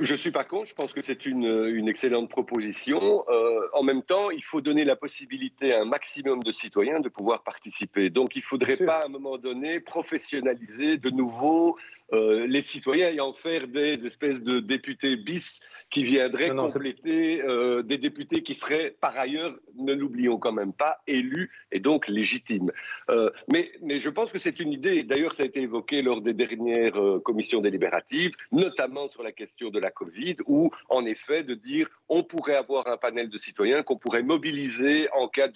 je 0.00 0.14
suis 0.14 0.30
pas 0.30 0.44
contre, 0.44 0.68
je 0.68 0.74
pense 0.74 0.92
que 0.92 1.02
c'est 1.02 1.26
une, 1.26 1.44
une, 1.44 1.88
excellente 1.88 2.28
proposition. 2.28 3.24
Euh, 3.28 3.60
en 3.72 3.82
même 3.82 4.02
temps, 4.02 4.30
il 4.30 4.42
faut 4.42 4.60
donner 4.60 4.84
la 4.84 4.96
possibilité 4.96 5.74
à 5.74 5.82
un 5.82 5.84
maximum 5.84 6.42
de 6.42 6.50
citoyens 6.50 7.00
de 7.00 7.08
pouvoir 7.08 7.42
participer. 7.42 8.10
Donc 8.10 8.34
il 8.34 8.40
ne 8.40 8.44
faudrait 8.44 8.76
pas 8.76 9.02
à 9.02 9.06
un 9.06 9.08
moment 9.08 9.38
donné 9.38 9.80
professionnaliser 9.80 10.98
de 10.98 11.10
nouveau 11.10 11.76
euh, 12.14 12.46
les 12.46 12.62
citoyens 12.62 13.10
et 13.10 13.20
en 13.20 13.34
faire 13.34 13.68
des 13.68 14.06
espèces 14.06 14.42
de 14.42 14.60
députés 14.60 15.16
bis 15.16 15.60
qui 15.90 16.04
viendraient 16.04 16.50
compléter 16.50 17.42
euh, 17.42 17.82
des 17.82 17.98
députés 17.98 18.42
qui 18.42 18.54
seraient 18.54 18.96
par 18.98 19.16
ailleurs, 19.18 19.54
ne 19.76 19.92
l'oublions 19.92 20.38
quand 20.38 20.52
même 20.52 20.72
pas, 20.72 21.02
élus 21.06 21.50
et 21.70 21.80
donc 21.80 22.08
légitimes. 22.08 22.72
Euh, 23.10 23.30
mais, 23.52 23.70
mais 23.82 23.98
je 23.98 24.08
pense 24.08 24.32
que 24.32 24.38
c'est 24.38 24.58
une 24.58 24.72
idée, 24.72 25.02
d'ailleurs 25.02 25.34
ça 25.34 25.42
a 25.42 25.46
été 25.46 25.60
évoqué 25.60 26.00
lors 26.00 26.22
des 26.22 26.32
dernières 26.32 26.98
commissions 27.24 27.60
délibératives, 27.60 28.32
notamment 28.52 29.08
sur 29.08 29.22
la 29.22 29.32
question 29.32 29.68
de 29.68 29.78
la 29.78 29.90
Covid, 29.90 30.36
où 30.46 30.70
en 30.88 31.04
effet 31.04 31.44
de 31.44 31.54
dire 31.54 31.88
on 32.08 32.22
pourrait 32.22 32.56
avoir 32.56 32.86
un 32.86 32.96
panel 32.96 33.28
de 33.28 33.36
citoyens 33.38 33.82
qu'on 33.82 33.98
pourrait 33.98 34.22
mobiliser 34.22 35.08
en 35.12 35.28
cas 35.28 35.48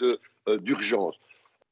d'urgence. 0.58 1.18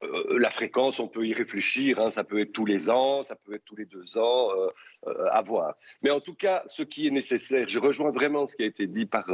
Euh, 0.03 0.39
la 0.39 0.51
fréquence, 0.51 0.99
on 0.99 1.09
peut 1.09 1.27
y 1.27 1.33
réfléchir, 1.33 2.01
hein, 2.01 2.11
ça 2.11 2.25
peut 2.25 2.41
être 2.41 2.53
tous 2.53 2.65
les 2.65 2.89
ans, 2.89 3.23
ça 3.23 3.37
peut 3.37 3.55
être 3.55 3.65
tous 3.65 3.77
les 3.77 3.85
deux 3.85 4.17
ans, 4.17 4.51
euh, 4.57 4.69
euh, 5.07 5.27
à 5.31 5.43
voir. 5.43 5.75
Mais 6.03 6.11
en 6.11 6.21
tout 6.21 6.35
cas, 6.35 6.65
ce 6.69 6.83
qui 6.83 7.07
est 7.07 7.11
nécessaire, 7.11 7.69
je 7.69 7.79
rejoins 7.79 8.11
vraiment 8.11 8.47
ce 8.47 8.57
qui 8.57 8.63
a 8.63 8.67
été 8.67 8.87
dit 8.87 9.07
par 9.07 9.27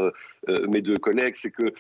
mes 0.69 0.83
deux 0.83 0.97
collègues, 0.97 1.35
c'est 1.37 1.51
que 1.51 1.73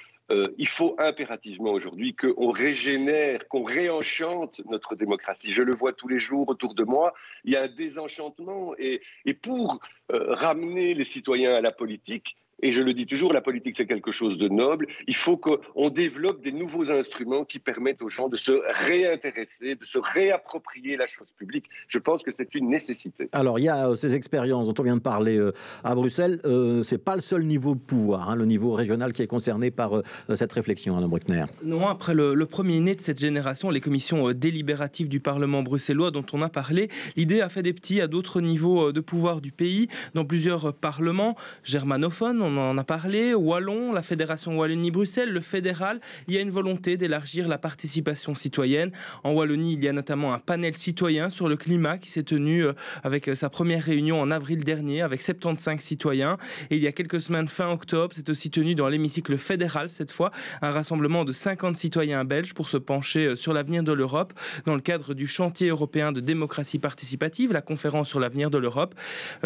il 0.58 0.66
faut 0.66 0.96
impérativement 0.98 1.70
aujourd'hui 1.70 2.16
qu'on 2.16 2.50
régénère, 2.50 3.46
qu'on 3.46 3.62
réenchante 3.62 4.60
notre 4.68 4.96
démocratie. 4.96 5.52
Je 5.52 5.62
le 5.62 5.72
vois 5.72 5.92
tous 5.92 6.08
les 6.08 6.18
jours 6.18 6.48
autour 6.48 6.74
de 6.74 6.82
moi. 6.82 7.14
Il 7.44 7.52
y 7.52 7.56
a 7.56 7.62
un 7.62 7.68
désenchantement. 7.68 8.74
Et, 8.76 9.02
et 9.24 9.34
pour 9.34 9.78
ramener 10.08 10.94
les 10.94 11.04
citoyens 11.04 11.54
à 11.54 11.60
la 11.60 11.70
politique, 11.70 12.36
et 12.62 12.72
je 12.72 12.80
le 12.80 12.94
dis 12.94 13.06
toujours, 13.06 13.32
la 13.32 13.42
politique, 13.42 13.74
c'est 13.76 13.86
quelque 13.86 14.12
chose 14.12 14.38
de 14.38 14.48
noble. 14.48 14.86
Il 15.06 15.14
faut 15.14 15.36
qu'on 15.36 15.90
développe 15.90 16.42
des 16.42 16.52
nouveaux 16.52 16.90
instruments 16.90 17.44
qui 17.44 17.58
permettent 17.58 18.02
aux 18.02 18.08
gens 18.08 18.28
de 18.28 18.36
se 18.36 18.52
réintéresser, 18.86 19.74
de 19.74 19.84
se 19.84 19.98
réapproprier 19.98 20.96
la 20.96 21.06
chose 21.06 21.28
publique. 21.36 21.66
Je 21.88 21.98
pense 21.98 22.22
que 22.22 22.30
c'est 22.30 22.54
une 22.54 22.68
nécessité. 22.68 23.28
Alors, 23.32 23.58
il 23.58 23.64
y 23.64 23.68
a 23.68 23.90
euh, 23.90 23.94
ces 23.94 24.14
expériences 24.14 24.68
dont 24.68 24.74
on 24.78 24.82
vient 24.82 24.96
de 24.96 25.02
parler 25.02 25.36
euh, 25.36 25.52
à 25.84 25.94
Bruxelles. 25.94 26.40
Euh, 26.44 26.82
ce 26.82 26.94
n'est 26.94 26.98
pas 26.98 27.14
le 27.14 27.20
seul 27.20 27.42
niveau 27.44 27.74
de 27.74 27.80
pouvoir, 27.80 28.30
hein, 28.30 28.36
le 28.36 28.46
niveau 28.46 28.72
régional 28.72 29.12
qui 29.12 29.22
est 29.22 29.26
concerné 29.26 29.70
par 29.70 30.02
cette 30.34 30.52
réflexion, 30.52 30.96
Alain 30.96 31.08
Bruckner. 31.08 31.44
Non, 31.62 31.86
après 31.88 32.14
le, 32.14 32.34
le, 32.34 32.46
premier 32.46 32.80
né 32.80 32.94
de 32.94 33.00
cette 33.00 33.20
génération, 33.20 33.70
les 33.70 33.80
commissions 33.80 34.32
délibératives 34.32 35.08
du 35.08 35.20
Parlement 35.20 35.62
bruxellois 35.62 36.10
dont 36.10 36.24
on 36.32 36.42
a 36.42 36.48
parlé, 36.48 36.88
l'idée 37.16 37.40
a 37.40 37.48
fait 37.48 37.62
des 37.62 37.72
petits 37.72 38.00
à 38.00 38.06
d'autres 38.06 38.40
niveaux 38.40 38.92
de 38.92 39.00
pouvoir 39.00 39.40
du 39.40 39.52
pays, 39.52 39.88
dans 40.14 40.24
plusieurs 40.24 40.72
parlements 40.72 41.36
germanophones 41.64 42.45
on 42.46 42.56
en 42.58 42.78
a 42.78 42.84
parlé, 42.84 43.34
Wallon, 43.34 43.92
la 43.92 44.02
Fédération 44.02 44.56
Wallonie-Bruxelles, 44.56 45.30
le 45.30 45.40
fédéral, 45.40 46.00
il 46.28 46.34
y 46.34 46.38
a 46.38 46.40
une 46.40 46.50
volonté 46.50 46.96
d'élargir 46.96 47.48
la 47.48 47.58
participation 47.58 48.34
citoyenne. 48.34 48.92
En 49.24 49.32
Wallonie, 49.32 49.74
il 49.74 49.82
y 49.82 49.88
a 49.88 49.92
notamment 49.92 50.32
un 50.32 50.38
panel 50.38 50.74
citoyen 50.76 51.28
sur 51.28 51.48
le 51.48 51.56
climat 51.56 51.98
qui 51.98 52.08
s'est 52.08 52.22
tenu 52.22 52.64
euh, 52.64 52.72
avec 53.02 53.28
euh, 53.28 53.34
sa 53.34 53.50
première 53.50 53.82
réunion 53.82 54.20
en 54.20 54.30
avril 54.30 54.62
dernier 54.62 55.02
avec 55.02 55.22
75 55.22 55.80
citoyens. 55.80 56.38
Et 56.70 56.76
il 56.76 56.82
y 56.82 56.86
a 56.86 56.92
quelques 56.92 57.20
semaines, 57.20 57.48
fin 57.48 57.70
octobre, 57.70 58.14
c'est 58.14 58.28
aussi 58.28 58.50
tenu 58.50 58.74
dans 58.74 58.88
l'hémicycle 58.88 59.36
fédéral 59.36 59.90
cette 59.90 60.12
fois, 60.12 60.30
un 60.62 60.70
rassemblement 60.70 61.24
de 61.24 61.32
50 61.32 61.76
citoyens 61.76 62.24
belges 62.24 62.54
pour 62.54 62.68
se 62.68 62.76
pencher 62.76 63.26
euh, 63.26 63.36
sur 63.36 63.52
l'avenir 63.52 63.82
de 63.82 63.92
l'Europe 63.92 64.32
dans 64.66 64.74
le 64.74 64.80
cadre 64.80 65.14
du 65.14 65.26
chantier 65.26 65.68
européen 65.68 66.12
de 66.12 66.20
démocratie 66.20 66.78
participative, 66.78 67.52
la 67.52 67.62
conférence 67.62 68.08
sur 68.08 68.20
l'avenir 68.20 68.50
de 68.50 68.58
l'Europe, 68.58 68.94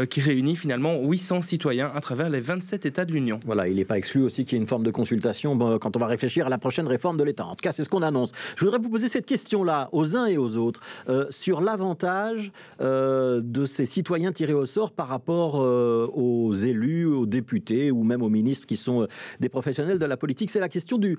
qui 0.09 0.21
réunit 0.21 0.57
finalement 0.57 0.99
800 1.01 1.43
citoyens 1.43 1.91
à 1.95 2.01
travers 2.01 2.29
les 2.29 2.41
27 2.41 2.87
États 2.87 2.90
de 2.91 3.13
l'Union. 3.13 3.39
Voilà, 3.47 3.69
il 3.69 3.77
n'est 3.77 3.85
pas 3.85 3.99
exclu 3.99 4.23
aussi 4.23 4.45
qu'il 4.45 4.57
y 4.57 4.59
ait 4.59 4.63
une 4.63 4.67
forme 4.69 4.83
de 4.83 4.91
consultation 4.91 5.57
quand 5.79 5.97
on 5.97 6.01
va 6.01 6.07
réfléchir 6.07 6.47
à 6.47 6.49
la 6.49 6.59
prochaine 6.59 6.87
réforme 6.87 7.17
de 7.17 7.25
l'État. 7.25 7.47
En 7.47 7.55
tout 7.55 7.63
cas, 7.63 7.73
c'est 7.73 7.85
ce 7.85 7.89
qu'on 7.89 8.03
annonce. 8.03 8.33
Je 8.57 8.65
voudrais 8.65 8.79
vous 8.79 8.91
poser 8.91 9.09
cette 9.09 9.27
question-là 9.27 9.89
aux 9.93 10.17
uns 10.17 10.27
et 10.27 10.37
aux 10.37 10.57
autres 10.57 10.81
euh, 11.09 11.27
sur 11.31 11.61
l'avantage 11.61 12.53
euh, 12.81 13.41
de 13.43 13.65
ces 13.65 13.85
citoyens 13.85 14.33
tirés 14.33 14.53
au 14.53 14.67
sort 14.67 14.93
par 14.93 15.09
rapport 15.09 15.61
euh, 15.63 16.07
aux 16.13 16.53
élus, 16.53 17.07
aux 17.07 17.27
députés 17.27 17.91
ou 17.91 18.03
même 18.03 18.23
aux 18.23 18.29
ministres 18.29 18.67
qui 18.67 18.77
sont 18.77 19.07
des 19.39 19.49
professionnels 19.49 19.99
de 19.99 20.05
la 20.05 20.17
politique. 20.17 20.51
C'est 20.51 20.61
la 20.61 20.69
question 20.69 20.99
du, 20.99 21.17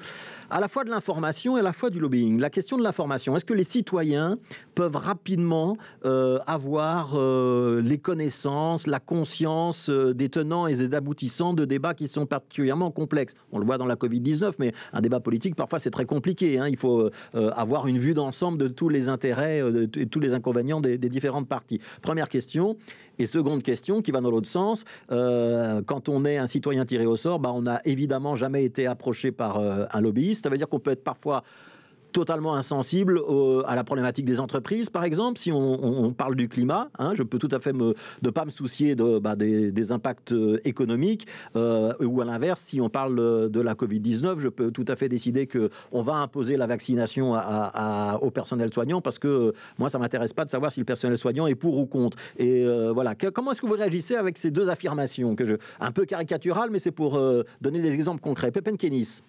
à 0.50 0.60
la 0.60 0.68
fois 0.68 0.84
de 0.84 0.90
l'information 0.90 1.58
et 1.58 1.62
à 1.62 1.64
la 1.64 1.74
fois 1.74 1.90
du 1.90 2.00
lobbying. 2.00 2.40
La 2.40 2.50
question 2.50 2.78
de 2.78 2.84
l'information. 2.84 3.36
Est-ce 3.36 3.46
que 3.46 3.54
les 3.54 3.64
citoyens 3.64 4.38
peuvent 4.76 4.96
rapidement 4.96 5.78
avoir 6.04 7.20
les 7.82 7.98
connaissances, 7.98 8.88
la 8.88 9.00
conscience 9.00 9.90
des 9.90 10.30
tenants 10.30 10.68
et 10.68 10.76
des 10.76 10.94
aboutissants 10.96 11.54
de 11.54 11.61
débats 11.66 11.94
qui 11.94 12.08
sont 12.08 12.26
particulièrement 12.26 12.92
complexes. 12.92 13.36
On 13.52 13.60
le 13.60 13.66
voit 13.66 13.78
dans 13.78 13.86
la 13.86 13.96
Covid-19, 13.96 14.54
mais 14.60 14.72
un 14.94 15.02
débat 15.02 15.20
politique, 15.20 15.56
parfois, 15.56 15.80
c'est 15.80 15.92
très 15.92 16.06
compliqué. 16.06 16.60
Hein. 16.60 16.68
Il 16.70 16.78
faut 16.78 17.10
euh, 17.36 17.50
avoir 17.56 17.88
une 17.88 17.98
vue 17.98 18.14
d'ensemble 18.14 18.58
de 18.58 18.68
tous 18.68 18.90
les 18.90 19.10
intérêts, 19.10 19.62
euh, 19.62 19.88
de, 19.88 20.04
tous 20.04 20.20
les 20.20 20.34
inconvénients 20.34 20.82
des, 20.82 20.98
différentes 20.98 21.48
parties. 21.48 21.80
Première 22.02 22.30
question. 22.30 22.78
Et 23.20 23.26
seconde 23.28 23.62
question, 23.62 24.02
qui 24.02 24.12
va 24.12 24.22
dans 24.22 24.32
l'autre 24.32 24.48
sens, 24.48 24.84
euh, 25.12 25.82
quand 25.86 26.10
on 26.10 26.26
est 26.26 26.38
un 26.38 26.48
citoyen 26.48 26.86
tiré 26.86 27.06
au 27.06 27.16
sort, 27.16 27.40
bah, 27.40 27.52
on 27.54 27.64
n'a 27.64 27.80
évidemment 27.86 28.36
jamais 28.36 28.64
été 28.64 28.88
approché 28.88 29.32
par 29.32 29.60
un 29.60 30.02
lobbyiste. 30.02 30.44
Ça 30.44 30.50
veut 30.50 30.58
dire 30.58 30.68
qu'on 30.68 30.80
peut 30.80 30.92
être 30.92 31.04
parfois 31.04 31.44
totalement 32.12 32.56
insensible 32.56 33.22
à 33.66 33.76
la 33.76 33.84
problématique 33.84 34.26
des 34.26 34.40
entreprises, 34.40 34.90
par 34.90 35.04
exemple. 35.04 35.40
Si 35.40 35.52
on, 35.52 36.14
parle 36.14 36.36
du 36.36 36.48
climat, 36.48 36.90
hein, 37.00 37.14
je 37.16 37.24
peux 37.24 37.38
tout 37.38 37.50
à 37.52 37.60
fait 37.60 37.74
ne 37.74 38.30
pas 38.30 38.46
me 38.46 38.50
soucier 38.50 38.96
bah, 38.96 39.36
des, 39.36 39.92
impacts 39.92 40.32
euh, 40.32 40.60
économiques, 40.64 41.28
euh, 41.56 41.94
ou 42.00 42.22
à 42.22 42.26
l'inverse, 42.26 42.62
si 42.62 42.80
on 42.80 42.90
parle 42.90 43.50
de 43.50 43.60
la 43.60 43.74
Covid-19, 43.74 44.40
je 44.40 44.50
peux 44.50 44.72
tout 44.72 44.86
à 44.88 44.96
fait 44.96 45.10
décider 45.10 45.48
qu'on 45.48 46.02
va 46.02 46.16
imposer 46.16 46.58
la 46.58 46.68
vaccination 46.68 47.34
au 48.22 48.32
personnel 48.32 48.74
soignant, 48.74 49.02
parce 49.02 49.20
que 49.20 49.28
euh, 49.28 49.52
moi, 49.78 49.90
ça 49.90 50.00
m'intéresse 50.00 50.34
pas 50.34 50.46
de 50.46 50.50
savoir 50.50 50.72
si 50.72 50.80
le 50.80 50.86
personnel 50.86 51.18
soignant 51.18 51.48
est 51.48 51.56
pour 51.56 51.78
ou 51.78 51.86
contre. 51.86 52.18
Et 52.38 52.66
voilà, 52.94 53.16
comment 53.16 53.52
est-ce 53.52 53.62
que 53.62 53.68
vous 53.68 53.74
réagissez 53.74 54.16
avec 54.16 54.38
ces 54.38 54.52
deux 54.52 54.70
affirmations, 54.70 55.36
que 55.36 55.46
je, 55.46 55.56
un 55.80 55.92
peu 55.92 56.06
caricaturales, 56.06 56.70
mais 56.72 56.80
c'est 56.80 56.92
pour 56.92 57.20
donner 57.62 57.82
des 57.82 57.94
exemples 57.94 58.22
concrets? 58.22 58.52
Pépin 58.52 58.76
Kenis 58.76 59.22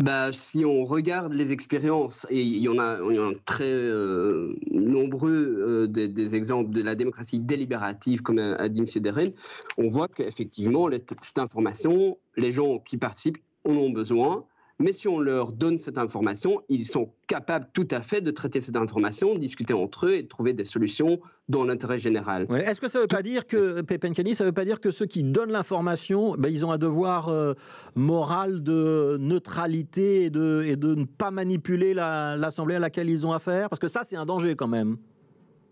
bah, 0.00 0.32
Si 0.32 0.64
on 0.64 0.84
regarde 0.84 1.34
les 1.34 1.52
expériences, 1.52 2.26
et 2.30 2.40
il 2.40 2.58
y 2.58 2.68
en 2.68 2.78
a, 2.78 2.98
très 3.44 3.72
euh, 3.72 4.54
nombreux 4.70 5.56
euh, 5.60 5.86
des, 5.86 6.34
exemples 6.34 6.70
de 6.70 6.82
la 6.82 6.94
démocratie 6.94 7.40
délibérative, 7.40 8.22
comme 8.22 8.38
a, 8.38 8.68
dit 8.68 8.80
M. 8.80 9.02
Deren, 9.02 9.32
on 9.78 9.88
voit 9.88 10.08
qu'effectivement, 10.08 10.88
cette 11.20 11.38
information, 11.38 12.18
les 12.36 12.50
gens 12.50 12.78
qui 12.78 12.96
participent 12.96 13.38
en 13.64 13.72
ont 13.72 13.90
besoin. 13.90 14.44
Mais 14.80 14.94
si 14.94 15.08
on 15.08 15.20
leur 15.20 15.52
donne 15.52 15.78
cette 15.78 15.98
information, 15.98 16.62
ils 16.70 16.86
sont 16.86 17.12
capables 17.26 17.68
tout 17.74 17.86
à 17.90 18.00
fait 18.00 18.22
de 18.22 18.30
traiter 18.30 18.62
cette 18.62 18.76
information, 18.76 19.34
discuter 19.34 19.74
entre 19.74 20.06
eux 20.06 20.14
et 20.14 20.22
de 20.22 20.28
trouver 20.28 20.54
des 20.54 20.64
solutions 20.64 21.20
dans 21.50 21.64
l'intérêt 21.64 21.98
général. 21.98 22.46
Est-ce 22.50 22.80
que 22.80 22.88
ça 22.88 22.98
ne 22.98 23.02
veut 23.02 23.08
pas 23.08 23.22
dire 23.22 23.46
que, 23.46 23.82
Pepenkani, 23.82 24.34
ça 24.34 24.44
veut 24.44 24.52
pas 24.52 24.64
dire 24.64 24.80
que 24.80 24.90
ceux 24.90 25.04
qui 25.04 25.22
donnent 25.22 25.52
l'information, 25.52 26.34
ben, 26.38 26.48
ils 26.48 26.64
ont 26.64 26.72
un 26.72 26.78
devoir 26.78 27.28
euh, 27.28 27.52
moral 27.94 28.62
de 28.62 29.18
neutralité 29.20 30.24
et 30.24 30.30
de, 30.30 30.64
et 30.66 30.76
de 30.76 30.94
ne 30.94 31.04
pas 31.04 31.30
manipuler 31.30 31.92
l'Assemblée 31.92 32.76
à 32.76 32.80
laquelle 32.80 33.10
ils 33.10 33.26
ont 33.26 33.34
affaire? 33.34 33.68
Parce 33.68 33.80
que 33.80 33.88
ça, 33.88 34.02
c'est 34.04 34.16
un 34.16 34.26
danger 34.26 34.56
quand 34.56 34.68
même. 34.68 34.96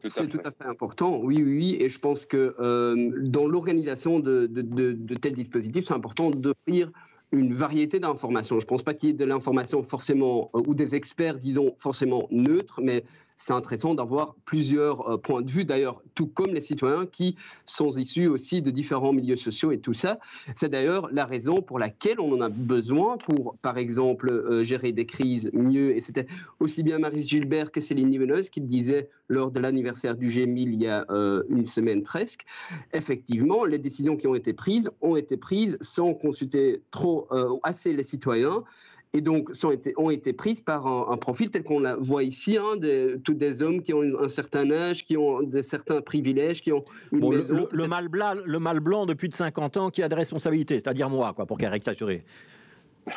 C'est 0.07 0.29
tout 0.29 0.41
à 0.45 0.51
fait 0.51 0.65
important, 0.65 1.19
oui, 1.23 1.37
oui, 1.39 1.57
oui. 1.57 1.77
Et 1.81 1.89
je 1.89 1.99
pense 1.99 2.25
que 2.25 2.55
euh, 2.61 3.11
dans 3.23 3.49
l'organisation 3.49 4.21
de, 4.21 4.47
de, 4.47 4.93
de, 4.93 5.15
tels 5.15 5.35
dispositifs, 5.35 5.87
c'est 5.87 5.95
important 5.95 6.31
d'offrir 6.31 6.93
une 7.33 7.53
variété 7.53 8.01
d'informations. 8.01 8.59
Je 8.59 8.65
ne 8.65 8.69
pense 8.69 8.83
pas 8.83 8.95
qu'il 8.95 9.11
y 9.11 9.13
ait 9.13 9.15
de 9.15 9.25
l'information 9.25 9.83
forcément, 9.83 10.51
euh, 10.55 10.63
ou 10.67 10.75
des 10.75 10.95
experts, 10.95 11.39
disons, 11.39 11.75
forcément 11.79 12.27
neutres, 12.31 12.81
mais 12.83 13.05
c'est 13.39 13.53
intéressant 13.53 13.95
d'avoir 13.95 14.35
plusieurs 14.45 15.09
euh, 15.09 15.17
points 15.17 15.43
de 15.43 15.51
vue, 15.51 15.65
d'ailleurs, 15.65 16.03
tout 16.17 16.27
comme 16.27 16.53
les 16.53 16.61
citoyens 16.61 17.07
qui 17.07 17.37
sont 17.67 17.93
issus 17.93 18.27
aussi 18.27 18.63
de 18.63 18.71
différents 18.71 19.13
milieux 19.13 19.37
sociaux 19.37 19.71
et 19.71 19.79
tout 19.79 19.95
ça. 19.95 20.19
C'est 20.57 20.69
d'ailleurs 20.69 21.09
la 21.13 21.25
raison 21.25 21.63
pour 21.63 21.79
laquelle 21.79 22.19
on 22.19 22.33
en 22.33 22.41
a 22.41 22.49
besoin 22.49 23.17
pour, 23.17 23.57
par 23.63 23.79
exemple, 23.79 24.29
euh, 24.29 24.65
gérer 24.65 24.91
des 24.91 25.07
crises 25.07 25.51
mieux. 25.53 25.97
Et 25.97 26.01
c'était 26.01 26.27
aussi 26.59 26.83
bien 26.83 26.99
Marie 26.99 27.23
Gilbert 27.23 27.71
que 27.71 27.81
Céline 27.81 28.11
Niveneuse 28.11 28.51
qui 28.51 28.61
le 28.61 28.67
disait 28.67 29.09
lors 29.29 29.53
de 29.53 29.61
l'anniversaire 29.61 30.17
du 30.17 30.27
G1000 30.27 30.59
il 30.59 30.83
y 30.83 30.89
a 30.89 31.07
euh, 31.11 31.45
une 31.49 31.67
semaine 31.67 32.03
presque. 32.03 32.45
Effectivement, 32.93 33.65
les 33.65 33.79
décisions 33.79 34.17
qui 34.17 34.27
ont 34.27 34.35
été 34.35 34.53
prises 34.53 34.91
ont 35.01 35.15
été 35.15 35.37
prises 35.37 35.79
sans 35.81 36.13
consulter 36.13 36.83
trop 36.91 37.29
assez 37.63 37.93
les 37.93 38.03
citoyens 38.03 38.65
et 39.13 39.21
donc 39.21 39.51
ont 39.65 39.71
été, 39.71 39.95
ont 39.97 40.11
été 40.11 40.33
prises 40.33 40.61
par 40.61 40.87
un, 40.87 41.17
profil 41.17 41.51
tel 41.51 41.65
qu'on 41.65 41.81
la 41.81 41.97
voit 41.97 42.23
ici, 42.23 42.59
hein, 42.59 42.77
tous 43.25 43.35
des 43.35 43.63
hommes 43.63 43.83
qui 43.83 43.95
ont 43.95 44.03
un 44.21 44.29
certain 44.29 44.71
âge, 44.71 45.05
qui 45.05 45.17
ont 45.17 45.43
des 45.43 45.63
certains 45.63 46.01
privilèges, 46.01 46.63
qui 46.63 46.73
ont 46.73 46.85
une 47.13 47.29
maison, 47.29 47.69
le, 47.71 47.87
mal 47.87 48.09
blanc, 48.09 48.35
le 48.45 48.59
mal 48.59 48.81
blanc 48.81 49.07
de 49.07 49.15
plus 49.15 49.29
de 49.29 49.35
50 49.35 49.77
ans 49.77 49.91
qui 49.91 50.03
a 50.03 50.09
des 50.09 50.17
responsabilités, 50.17 50.75
c'est-à-dire 50.75 51.09
moi, 51.09 51.33
quoi, 51.35 51.47
pour 51.47 51.59
caricaturer. 51.59 52.25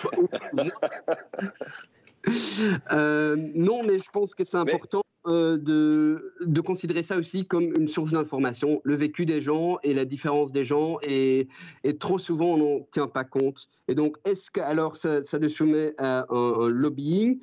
Euh, 2.92 3.36
non, 3.56 3.82
mais 3.84 3.98
je 3.98 4.08
pense 4.12 4.36
que 4.36 4.44
c'est 4.44 4.58
important 4.58 5.02
euh, 5.28 5.58
de, 5.58 6.34
de, 6.42 6.62
considérer 6.62 7.04
ça 7.04 7.16
aussi 7.16 7.46
comme 7.46 7.74
une 7.78 7.88
source 7.88 8.12
d'information, 8.12 8.82
le 8.84 8.96
vécu 8.96 9.28
des 9.28 9.40
gens 9.40 9.78
et 9.84 9.94
la 9.94 10.06
différence 10.06 10.52
des 10.52 10.66
gens, 10.66 10.98
et, 11.04 11.48
et 11.84 11.98
trop 11.98 12.18
souvent 12.18 12.56
on 12.56 12.58
n'en 12.58 12.88
tient 12.92 13.08
pas 13.08 13.24
compte. 13.24 13.68
Et 13.88 13.94
donc, 13.94 14.18
est-ce 14.26 14.50
que 14.50 14.62
alors 14.62 14.96
ça, 14.96 15.22
le 15.40 15.48
soumet 15.48 15.94
à 16.00 16.26
un, 16.30 16.70
lobbying 16.70 17.40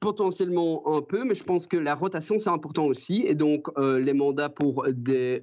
potentiellement 0.00 0.96
un 0.96 1.02
peu, 1.02 1.24
mais 1.24 1.36
je 1.36 1.44
pense 1.44 1.68
que 1.68 1.76
la 1.76 1.94
rotation, 1.94 2.38
c'est 2.38 2.50
important 2.50 2.86
aussi. 2.86 3.22
Et 3.26 3.36
donc, 3.36 3.68
euh, 3.78 4.00
les 4.00 4.12
mandats 4.12 4.48
pour 4.48 4.84
des, 4.88 5.42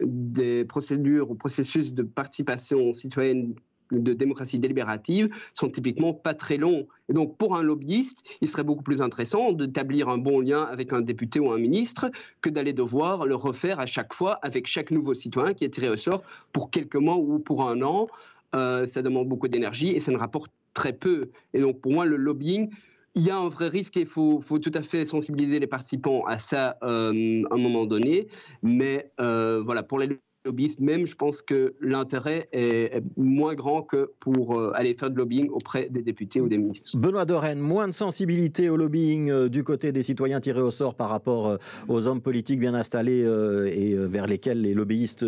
des 0.00 0.64
procédures 0.66 1.30
ou 1.30 1.34
processus 1.36 1.94
de 1.94 2.02
participation 2.02 2.92
citoyenne 2.92 3.54
de 3.90 4.12
démocratie 4.12 4.58
délibérative 4.58 5.28
sont 5.54 5.68
typiquement 5.68 6.12
pas 6.12 6.34
très 6.34 6.56
longs. 6.56 6.86
Et 7.08 7.12
donc, 7.12 7.36
pour 7.36 7.56
un 7.56 7.62
lobbyiste, 7.62 8.24
il 8.40 8.48
serait 8.48 8.62
beaucoup 8.62 8.82
plus 8.82 9.02
intéressant 9.02 9.52
d'établir 9.52 10.08
un 10.08 10.18
bon 10.18 10.40
lien 10.40 10.62
avec 10.62 10.92
un 10.92 11.00
député 11.00 11.40
ou 11.40 11.50
un 11.50 11.58
ministre 11.58 12.10
que 12.40 12.50
d'aller 12.50 12.72
devoir 12.72 13.26
le 13.26 13.34
refaire 13.34 13.80
à 13.80 13.86
chaque 13.86 14.14
fois 14.14 14.38
avec 14.42 14.66
chaque 14.66 14.90
nouveau 14.90 15.14
citoyen 15.14 15.54
qui 15.54 15.64
est 15.64 15.70
tiré 15.70 15.88
au 15.88 15.96
sort 15.96 16.22
pour 16.52 16.70
quelques 16.70 16.96
mois 16.96 17.16
ou 17.16 17.38
pour 17.38 17.68
un 17.68 17.82
an. 17.82 18.06
Euh, 18.54 18.86
ça 18.86 19.02
demande 19.02 19.28
beaucoup 19.28 19.48
d'énergie 19.48 19.90
et 19.90 20.00
ça 20.00 20.12
ne 20.12 20.16
rapporte 20.16 20.52
très 20.74 20.92
peu. 20.92 21.30
Et 21.54 21.60
donc, 21.60 21.80
pour 21.80 21.92
moi, 21.92 22.04
le 22.04 22.16
lobbying, 22.16 22.70
il 23.14 23.22
y 23.22 23.30
a 23.30 23.36
un 23.36 23.48
vrai 23.48 23.68
risque 23.68 23.96
et 23.96 24.00
il 24.00 24.06
faut, 24.06 24.40
tout 24.62 24.72
à 24.74 24.82
fait 24.82 25.04
sensibiliser 25.04 25.58
les 25.58 25.66
participants 25.66 26.24
à 26.26 26.38
ça 26.38 26.76
euh, 26.82 27.42
à 27.50 27.54
un 27.54 27.58
moment 27.58 27.86
donné. 27.86 28.28
Mais 28.62 29.10
euh, 29.20 29.62
voilà, 29.64 29.82
pour 29.82 29.98
les 29.98 30.18
lobbyistes, 30.44 30.80
même, 30.80 31.06
je 31.06 31.14
pense 31.14 31.42
que 31.42 31.74
l'intérêt 31.80 32.48
est, 32.52 33.02
moins 33.16 33.54
grand 33.54 33.82
que 33.82 34.12
pour 34.20 34.58
euh, 34.58 34.72
aller 34.74 34.94
faire 34.94 35.10
de 35.10 35.16
lobbying 35.16 35.48
auprès 35.50 35.88
des 35.90 36.02
députés 36.02 36.40
ou 36.40 36.48
des 36.48 36.56
ministres. 36.56 36.96
Benoît 36.96 37.24
Dorène, 37.24 37.58
moins 37.58 37.88
de 37.88 37.92
sensibilité 37.92 38.70
au 38.70 38.76
lobbying 38.76 39.30
euh, 39.30 39.48
du 39.48 39.64
côté 39.64 39.92
des 39.92 40.02
citoyens 40.02 40.40
tirés 40.40 40.62
au 40.62 40.70
sort 40.70 40.94
par 40.94 41.10
rapport 41.10 41.48
euh, 41.48 41.56
aux 41.88 42.06
hommes 42.06 42.22
politiques 42.22 42.58
bien 42.58 42.74
installés 42.74 43.20
et 43.20 43.94
vers 43.94 44.26
lesquels 44.26 44.60
les 44.62 44.74
lobbyistes 44.74 45.24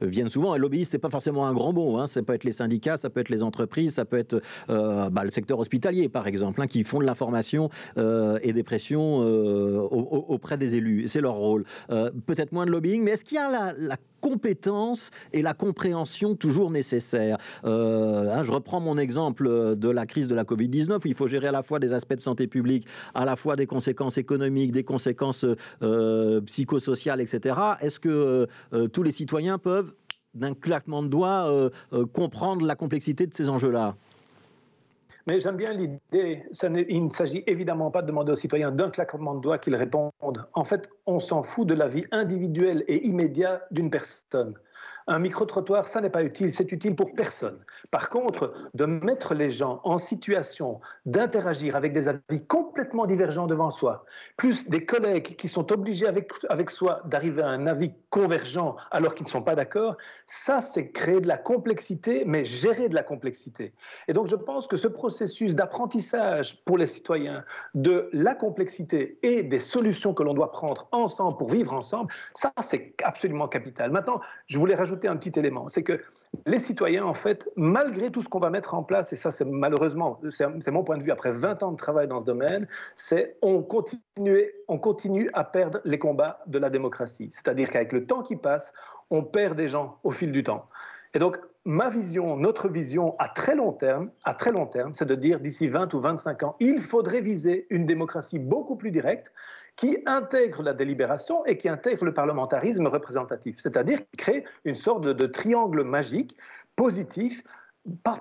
viennent 0.00 0.28
souvent. 0.28 0.54
Et 0.54 0.58
lobbyiste, 0.58 0.92
c'est 0.92 0.98
pas 0.98 1.10
forcément 1.10 1.46
un 1.46 1.54
grand 1.54 1.72
mot. 1.72 1.96
Hein. 1.98 2.06
Ça 2.06 2.22
peut 2.22 2.34
être 2.34 2.44
les 2.44 2.52
syndicats, 2.52 2.96
ça 2.96 3.10
peut 3.10 3.20
être 3.20 3.28
les 3.28 3.42
entreprises, 3.42 3.94
ça 3.94 4.04
peut 4.04 4.18
être 4.18 4.40
bah, 4.68 5.24
le 5.24 5.30
secteur 5.30 5.58
hospitalier, 5.58 6.08
par 6.08 6.26
exemple, 6.26 6.60
hein, 6.60 6.66
qui 6.66 6.84
font 6.84 7.00
de 7.00 7.04
l'information 7.04 7.68
et 7.96 8.52
des 8.52 8.62
pressions 8.62 9.18
auprès 9.18 10.56
des 10.56 10.76
élus. 10.76 11.08
C'est 11.08 11.20
leur 11.20 11.34
rôle. 11.34 11.64
Peut-être 11.88 12.52
moins 12.52 12.66
de 12.66 12.70
lobbying, 12.70 13.02
mais 13.02 13.12
est-ce 13.12 13.24
qu'il 13.24 13.36
y 13.36 13.40
a 13.40 13.50
la, 13.50 13.72
la 13.78 13.96
compétence 14.26 15.12
et 15.32 15.40
la 15.40 15.54
compréhension 15.54 16.34
toujours 16.34 16.72
nécessaires. 16.72 17.38
Euh, 17.64 18.34
hein, 18.34 18.42
je 18.42 18.50
reprends 18.50 18.80
mon 18.80 18.98
exemple 18.98 19.76
de 19.76 19.88
la 19.88 20.04
crise 20.04 20.26
de 20.26 20.34
la 20.34 20.42
Covid-19, 20.42 20.96
où 21.04 21.06
il 21.06 21.14
faut 21.14 21.28
gérer 21.28 21.46
à 21.46 21.52
la 21.52 21.62
fois 21.62 21.78
des 21.78 21.92
aspects 21.92 22.14
de 22.14 22.20
santé 22.20 22.48
publique, 22.48 22.88
à 23.14 23.24
la 23.24 23.36
fois 23.36 23.54
des 23.54 23.66
conséquences 23.66 24.18
économiques, 24.18 24.72
des 24.72 24.82
conséquences 24.82 25.46
euh, 25.82 26.40
psychosociales, 26.40 27.20
etc. 27.20 27.54
Est-ce 27.80 28.00
que 28.00 28.48
euh, 28.72 28.88
tous 28.88 29.04
les 29.04 29.12
citoyens 29.12 29.58
peuvent, 29.58 29.92
d'un 30.34 30.54
claquement 30.54 31.02
de 31.04 31.08
doigts, 31.08 31.70
comprendre 32.12 32.66
la 32.66 32.74
complexité 32.74 33.26
de 33.26 33.32
ces 33.32 33.48
enjeux-là? 33.48 33.96
Mais 35.26 35.40
j'aime 35.40 35.56
bien 35.56 35.72
l'idée, 35.72 36.42
il 36.88 37.04
ne 37.04 37.10
s'agit 37.10 37.42
évidemment 37.46 37.90
pas 37.90 38.02
de 38.02 38.06
demander 38.06 38.32
aux 38.32 38.36
citoyens 38.36 38.70
d'un 38.70 38.90
claquement 38.90 39.34
de 39.34 39.40
doigts 39.40 39.58
qu'ils 39.58 39.74
répondent. 39.74 40.12
En 40.52 40.64
fait, 40.64 40.88
on 41.06 41.18
s'en 41.18 41.42
fout 41.42 41.66
de 41.66 41.74
la 41.74 41.88
vie 41.88 42.04
individuelle 42.12 42.84
et 42.86 43.06
immédiate 43.06 43.66
d'une 43.70 43.90
personne. 43.90 44.54
Un 45.08 45.20
micro-trottoir, 45.20 45.86
ça 45.86 46.00
n'est 46.00 46.10
pas 46.10 46.24
utile, 46.24 46.52
c'est 46.52 46.72
utile 46.72 46.96
pour 46.96 47.14
personne. 47.14 47.60
Par 47.92 48.08
contre, 48.08 48.52
de 48.74 48.86
mettre 48.86 49.34
les 49.34 49.52
gens 49.52 49.80
en 49.84 49.98
situation 49.98 50.80
d'interagir 51.04 51.76
avec 51.76 51.92
des 51.92 52.08
avis 52.08 52.44
complètement 52.48 53.06
divergents 53.06 53.46
devant 53.46 53.70
soi, 53.70 54.04
plus 54.36 54.68
des 54.68 54.84
collègues 54.84 55.36
qui 55.36 55.46
sont 55.46 55.70
obligés 55.70 56.08
avec, 56.08 56.32
avec 56.48 56.70
soi 56.70 57.02
d'arriver 57.04 57.42
à 57.42 57.50
un 57.50 57.68
avis 57.68 57.92
convergent 58.10 58.74
alors 58.90 59.14
qu'ils 59.14 59.26
ne 59.26 59.30
sont 59.30 59.42
pas 59.42 59.54
d'accord, 59.54 59.96
ça 60.26 60.60
c'est 60.60 60.90
créer 60.90 61.20
de 61.20 61.28
la 61.28 61.38
complexité, 61.38 62.24
mais 62.26 62.44
gérer 62.44 62.88
de 62.88 62.94
la 62.96 63.04
complexité. 63.04 63.74
Et 64.08 64.12
donc 64.12 64.26
je 64.26 64.36
pense 64.36 64.66
que 64.66 64.76
ce 64.76 64.88
processus 64.88 65.54
d'apprentissage 65.54 66.64
pour 66.64 66.78
les 66.78 66.88
citoyens 66.88 67.44
de 67.74 68.08
la 68.12 68.34
complexité 68.34 69.20
et 69.22 69.44
des 69.44 69.60
solutions 69.60 70.14
que 70.14 70.24
l'on 70.24 70.34
doit 70.34 70.50
prendre 70.50 70.88
ensemble 70.90 71.36
pour 71.36 71.48
vivre 71.48 71.72
ensemble, 71.72 72.12
ça 72.34 72.52
c'est 72.60 72.94
absolument 73.04 73.46
capital. 73.46 73.92
Maintenant, 73.92 74.20
je 74.48 74.58
voulais 74.58 74.74
rajouter 74.74 74.95
un 75.04 75.16
petit 75.16 75.38
élément, 75.38 75.68
c'est 75.68 75.82
que 75.82 76.00
les 76.44 76.58
citoyens, 76.58 77.04
en 77.04 77.14
fait, 77.14 77.48
malgré 77.56 78.10
tout 78.10 78.22
ce 78.22 78.28
qu'on 78.28 78.38
va 78.38 78.50
mettre 78.50 78.74
en 78.74 78.82
place, 78.82 79.12
et 79.12 79.16
ça 79.16 79.30
c'est 79.30 79.44
malheureusement, 79.44 80.20
c'est 80.30 80.70
mon 80.70 80.84
point 80.84 80.98
de 80.98 81.02
vue 81.02 81.10
après 81.10 81.32
20 81.32 81.62
ans 81.62 81.72
de 81.72 81.76
travail 81.76 82.08
dans 82.08 82.20
ce 82.20 82.24
domaine, 82.24 82.66
c'est 82.94 83.36
on 83.42 83.62
continue, 83.62 84.50
on 84.68 84.78
continue 84.78 85.30
à 85.32 85.44
perdre 85.44 85.80
les 85.84 85.98
combats 85.98 86.40
de 86.46 86.58
la 86.58 86.70
démocratie. 86.70 87.28
C'est-à-dire 87.30 87.70
qu'avec 87.70 87.92
le 87.92 88.06
temps 88.06 88.22
qui 88.22 88.36
passe, 88.36 88.72
on 89.10 89.22
perd 89.22 89.56
des 89.56 89.68
gens 89.68 89.98
au 90.02 90.10
fil 90.10 90.32
du 90.32 90.42
temps. 90.42 90.68
Et 91.14 91.18
donc, 91.18 91.38
ma 91.64 91.90
vision, 91.90 92.36
notre 92.36 92.68
vision 92.68 93.16
à 93.18 93.28
très 93.28 93.54
long 93.54 93.72
terme, 93.72 94.10
à 94.24 94.34
très 94.34 94.52
long 94.52 94.66
terme, 94.66 94.94
c'est 94.94 95.04
de 95.04 95.14
dire 95.14 95.40
d'ici 95.40 95.68
20 95.68 95.92
ou 95.94 95.98
25 95.98 96.42
ans, 96.42 96.56
il 96.60 96.80
faudrait 96.80 97.20
viser 97.20 97.66
une 97.70 97.86
démocratie 97.86 98.38
beaucoup 98.38 98.76
plus 98.76 98.90
directe 98.90 99.32
qui 99.76 99.98
intègre 100.06 100.62
la 100.62 100.72
délibération 100.72 101.44
et 101.44 101.56
qui 101.58 101.68
intègre 101.68 102.04
le 102.04 102.14
parlementarisme 102.14 102.86
représentatif, 102.86 103.58
c'est-à-dire 103.58 103.98
qui 103.98 104.16
crée 104.16 104.44
une 104.64 104.74
sorte 104.74 105.02
de, 105.02 105.26
triangle 105.26 105.82
magique 105.84 106.36
positif 106.76 107.42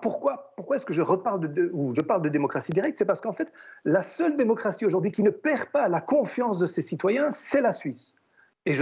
pourquoi, 0.02 0.54
pourquoi 0.56 0.76
est-ce 0.76 0.86
que 0.86 0.94
je 0.94 1.02
reparle 1.02 1.52
ou 1.74 1.96
je 1.96 2.02
parle 2.02 2.22
de 2.22 2.30
démocratie 2.30 2.72
directe? 2.72 3.00
C'est 3.00 3.06
parce 3.06 3.22
qu'en 3.22 3.34
fait, 3.34 3.52
la 3.84 4.04
seule 4.04 4.38
démocratie 4.38 4.86
aujourd'hui 4.86 5.12
qui 5.12 5.24
ne 5.24 5.32
perd 5.32 5.66
pas 5.70 5.90
la 5.90 6.02
confiance 6.02 6.60
de 6.60 6.68
ses 6.68 6.84
citoyens, 6.84 7.32
c'est 7.32 7.62
la 7.62 7.74
Suisse. 7.74 8.14
Et 8.68 8.74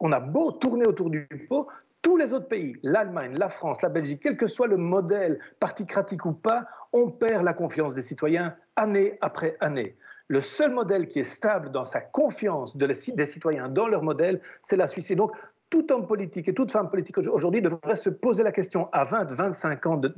on 0.00 0.10
a 0.10 0.20
beau 0.20 0.50
tourner 0.52 0.86
autour 0.86 1.10
du 1.10 1.28
pot, 1.48 1.68
tous 2.00 2.16
les 2.16 2.32
autres 2.32 2.48
pays, 2.48 2.76
l'Allemagne, 2.82 3.34
la 3.36 3.48
France, 3.48 3.82
la 3.82 3.88
Belgique, 3.88 4.20
quel 4.22 4.36
que 4.36 4.48
soit 4.48 4.66
le 4.66 4.76
modèle 4.76 5.38
particratique 5.60 6.24
ou 6.26 6.32
pas, 6.32 6.66
on 6.92 7.10
perd 7.10 7.44
la 7.44 7.54
confiance 7.54 7.94
des 7.94 8.02
citoyens 8.02 8.56
année 8.74 9.18
après 9.20 9.56
année. 9.60 9.96
Le 10.32 10.40
seul 10.40 10.72
modèle 10.72 11.08
qui 11.08 11.18
est 11.18 11.24
stable 11.24 11.70
dans 11.70 11.84
sa 11.84 12.00
confiance 12.00 12.74
de 12.74 12.86
des 12.86 13.26
citoyens 13.26 13.68
dans 13.68 13.86
leur 13.86 14.02
modèle, 14.02 14.40
c'est 14.62 14.78
la 14.78 14.88
Suisse. 14.88 15.10
Et 15.10 15.14
donc, 15.14 15.32
tout 15.68 15.92
homme 15.92 16.06
politique 16.06 16.48
et 16.48 16.54
toute 16.54 16.70
femme 16.70 16.88
politique 16.88 17.18
aujourd'hui 17.18 17.60
devrait 17.60 17.96
se 17.96 18.08
poser 18.08 18.42
la 18.42 18.50
question 18.50 18.88
à 18.92 19.04
20, 19.04 19.30
25 19.30 19.86
ans 19.86 19.96
de, 19.98 20.10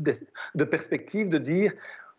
de 0.55 0.64
perspective 0.64 1.31
de 1.31 1.38
dire 1.38 1.72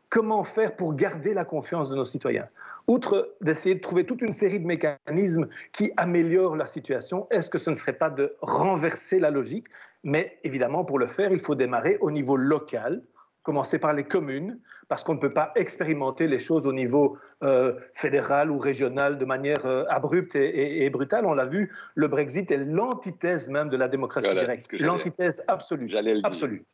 comment 0.10 0.44
faire 0.44 0.76
pour 0.76 0.94
garder 0.94 1.34
la 1.34 1.46
confiance 1.46 1.90
de 1.90 1.96
nos 1.96 2.04
citoyens 2.04 2.50
Outre 2.88 3.34
d'essayer 3.40 3.76
de 3.76 3.80
trouver 3.80 4.06
toute 4.06 4.22
une 4.22 4.34
série 4.34 4.60
de 4.60 4.68
mécanismes 4.68 5.48
qui 5.72 5.94
améliorent 5.96 6.58
la 6.58 6.66
situation, 6.66 7.28
est-ce 7.32 7.50
que 7.50 7.58
ce 7.58 7.70
ne 7.70 7.76
serait 7.76 7.98
pas 7.98 8.10
de 8.10 8.36
renverser 8.42 9.20
la 9.20 9.32
logique? 9.32 9.68
Mais 10.04 10.38
évidemment, 10.44 10.84
pour 10.84 11.00
le 11.00 11.08
faire, 11.08 11.32
il 11.32 11.40
faut 11.40 11.56
démarrer 11.56 11.98
au 12.02 12.12
niveau 12.12 12.36
local, 12.36 13.04
commencer 13.42 13.80
par 13.80 13.94
les 13.94 14.04
communes, 14.04 14.60
parce 14.88 15.04
qu'on 15.04 15.16
ne 15.16 15.20
peut 15.20 15.34
pas 15.34 15.52
expérimenter 15.56 16.28
les 16.28 16.40
choses 16.40 16.66
au 16.66 16.74
niveau 16.74 17.18
euh, 17.44 17.74
fédéral 17.94 18.52
ou 18.52 18.60
régional 18.60 19.18
de 19.18 19.26
manière 19.26 19.66
euh, 19.66 19.84
abrupte 19.90 20.36
et, 20.36 20.90
brutale. 20.90 21.26
On 21.26 21.34
l'a 21.34 21.46
vu, 21.46 21.72
le 21.96 22.08
Brexit 22.08 22.52
est 22.52 22.58
l'antithèse 22.58 23.48
même 23.48 23.70
de 23.70 23.78
la 23.78 23.88
démocratie 23.88 24.34
directe, 24.34 24.72
l'antithèse 24.80 25.44
absolue. 25.48 25.92
absolue. 26.24 26.66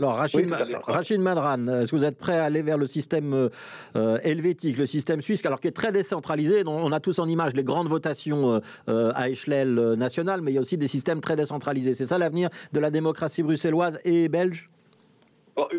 Alors, 0.00 0.14
Rachid, 0.14 0.48
Rachid 0.86 1.20
Madran, 1.20 1.66
est-ce 1.66 1.90
que 1.90 1.96
vous 1.96 2.04
êtes 2.04 2.18
prêt 2.18 2.38
à 2.38 2.44
aller 2.44 2.62
vers 2.62 2.78
le 2.78 2.86
système 2.86 3.50
euh, 3.96 4.18
helvétique, 4.22 4.78
le 4.78 4.86
système 4.86 5.20
suisse, 5.20 5.44
alors 5.44 5.58
qui 5.58 5.66
est 5.66 5.72
très 5.72 5.90
décentralisé? 5.90 6.62
On 6.66 6.92
a 6.92 7.00
tous 7.00 7.18
en 7.18 7.28
image 7.28 7.54
les 7.54 7.64
grandes 7.64 7.88
votations 7.88 8.60
à 8.86 9.28
échelle 9.28 9.74
nationale, 9.94 10.40
mais 10.40 10.52
il 10.52 10.54
y 10.54 10.58
a 10.58 10.60
aussi 10.60 10.78
des 10.78 10.86
systèmes 10.86 11.20
très 11.20 11.34
décentralisés. 11.34 11.94
C'est 11.94 12.06
ça 12.06 12.16
l'avenir 12.16 12.48
de 12.72 12.78
la 12.78 12.90
démocratie 12.90 13.42
bruxelloise 13.42 13.98
et 14.04 14.28
belge? 14.28 14.70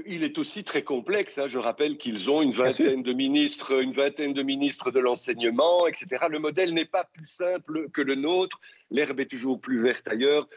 Il 0.06 0.24
est 0.24 0.38
aussi 0.38 0.64
très 0.64 0.84
complexe. 0.84 1.38
Hein. 1.38 1.48
Je 1.48 1.58
rappelle 1.58 1.98
qu'ils 1.98 2.30
ont 2.30 2.42
une 2.42 2.52
vingtaine 2.52 3.04
de 3.04 3.14
ministres, 3.14 3.82
une 3.82 3.94
vingtaine 3.94 4.34
de 4.34 4.44
ministres 4.44 4.92
de 4.92 5.00
l'enseignement, 5.00 5.88
etc. 5.88 6.26
Le 6.30 6.40
modèle 6.40 6.74
n'est 6.74 6.86
pas 6.86 7.04
plus 7.04 7.26
simple 7.26 7.90
que 7.92 8.02
le 8.02 8.16
nôtre. 8.16 8.60
L'herbe 8.92 9.20
est 9.20 9.30
toujours 9.30 9.60
plus 9.60 9.82
verte 9.82 10.08
ailleurs. 10.08 10.48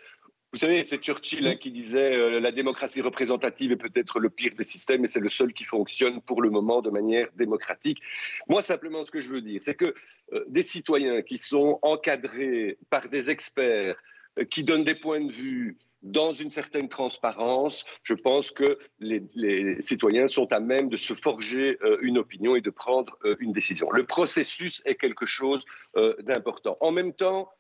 Vous 0.53 0.59
savez, 0.59 0.85
c'est 0.85 0.99
Churchill 0.99 1.47
hein, 1.47 1.57
qui 1.57 1.71
disait 1.71 2.15
euh, 2.15 2.39
la 2.39 2.53
démocratie 2.53 3.01
représentative 3.01 3.73
est 3.73 3.77
peut-être 3.77 4.21
le 4.21 4.29
pire 4.29 4.53
des 4.55 4.65
systèmes 4.65 5.03
et 5.03 5.09
c'est 5.09 5.21
le 5.21 5.31
seul 5.31 5.55
qui 5.55 5.65
fonctionne 5.65 6.21
pour 6.21 6.43
le 6.43 6.51
moment 6.51 6.83
de 6.83 6.91
manière 6.91 7.29
démocratique. 7.37 8.03
Moi, 8.49 8.61
simplement, 8.61 9.03
ce 9.07 9.11
que 9.11 9.21
je 9.21 9.31
veux 9.31 9.41
dire, 9.41 9.63
c'est 9.63 9.75
que 9.75 9.95
euh, 10.35 10.45
des 10.49 10.63
citoyens 10.63 11.23
qui 11.23 11.39
sont 11.39 11.79
encadrés 11.81 12.77
par 12.91 13.09
des 13.09 13.31
experts 13.31 13.97
euh, 14.39 14.45
qui 14.45 14.63
donnent 14.63 14.85
des 14.85 14.95
points 14.95 15.25
de 15.25 15.33
vue 15.33 15.79
dans 16.03 16.33
une 16.33 16.51
certaine 16.51 16.89
transparence, 16.89 17.85
je 18.03 18.15
pense 18.15 18.51
que 18.51 18.79
les, 18.99 19.81
citoyens 19.81 20.27
sont 20.27 20.53
à 20.53 20.61
même 20.61 20.89
de 20.89 20.97
se 20.97 21.15
forger 21.15 21.79
euh, 21.83 21.99
une 22.03 22.19
opinion 22.19 22.57
et 22.57 22.61
de 22.61 22.71
prendre 22.71 23.17
euh, 23.25 23.37
une 23.41 23.53
décision. 23.53 23.91
Le 23.93 24.05
processus 24.05 24.83
est 24.85 24.97
quelque 24.97 25.27
chose 25.27 25.65
euh, 25.97 26.15
d'important. 26.23 26.77
En 26.81 26.93
même 26.93 27.13
temps, 27.13 27.51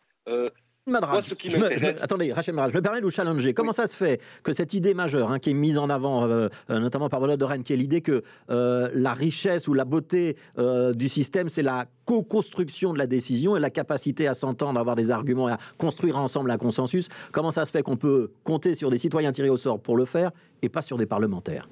attendez, 2.02 2.32
Rachel 2.32 2.54
Madrad, 2.54 2.72
je 2.72 2.76
me 2.76 2.82
permets 2.82 3.00
de 3.00 3.04
vous 3.04 3.10
challenger. 3.10 3.54
Comment 3.54 3.72
ça 3.72 3.86
se 3.86 3.96
fait 3.96 4.20
que 4.42 4.52
cette 4.52 4.74
idée 4.74 4.94
majeure, 4.94 5.30
hein, 5.30 5.38
qui 5.38 5.50
est 5.50 5.54
mise 5.54 5.78
en 5.78 5.88
avant 5.88 6.24
euh, 6.24 6.48
euh, 6.70 6.78
notamment 6.80 7.08
par 7.08 7.20
Benoît 7.20 7.36
de 7.36 7.44
Rennes, 7.44 7.62
qui 7.62 7.72
est 7.72 7.76
l'idée 7.76 8.00
que 8.00 8.22
euh, 8.50 8.90
la 8.92 9.14
richesse 9.14 9.68
ou 9.68 9.74
la 9.74 9.84
beauté 9.84 10.36
du 10.94 11.08
système, 11.08 11.48
c'est 11.48 11.62
la 11.62 11.86
co-construction 12.04 12.92
de 12.92 12.98
la 12.98 13.06
décision 13.06 13.56
et 13.56 13.60
la 13.60 13.70
capacité 13.70 14.26
à 14.26 14.34
s'entendre, 14.34 14.78
à 14.78 14.80
avoir 14.80 14.96
des 14.96 15.10
arguments 15.10 15.48
et 15.48 15.52
à 15.52 15.58
construire 15.78 16.16
ensemble 16.18 16.50
un 16.50 16.58
consensus, 16.58 17.08
comment 17.30 17.50
ça 17.50 17.64
se 17.64 17.70
fait 17.70 17.82
qu'on 17.82 17.96
peut 17.96 18.32
compter 18.44 18.74
sur 18.74 18.90
des 18.90 18.98
citoyens 18.98 19.32
tirés 19.32 19.50
au 19.50 19.56
sort 19.56 19.80
pour 19.80 19.96
le 19.96 20.04
faire 20.04 20.30
et 20.62 20.68
pas 20.68 20.82
sur 20.82 20.96
des 20.96 21.06
parlementaires? 21.06 21.68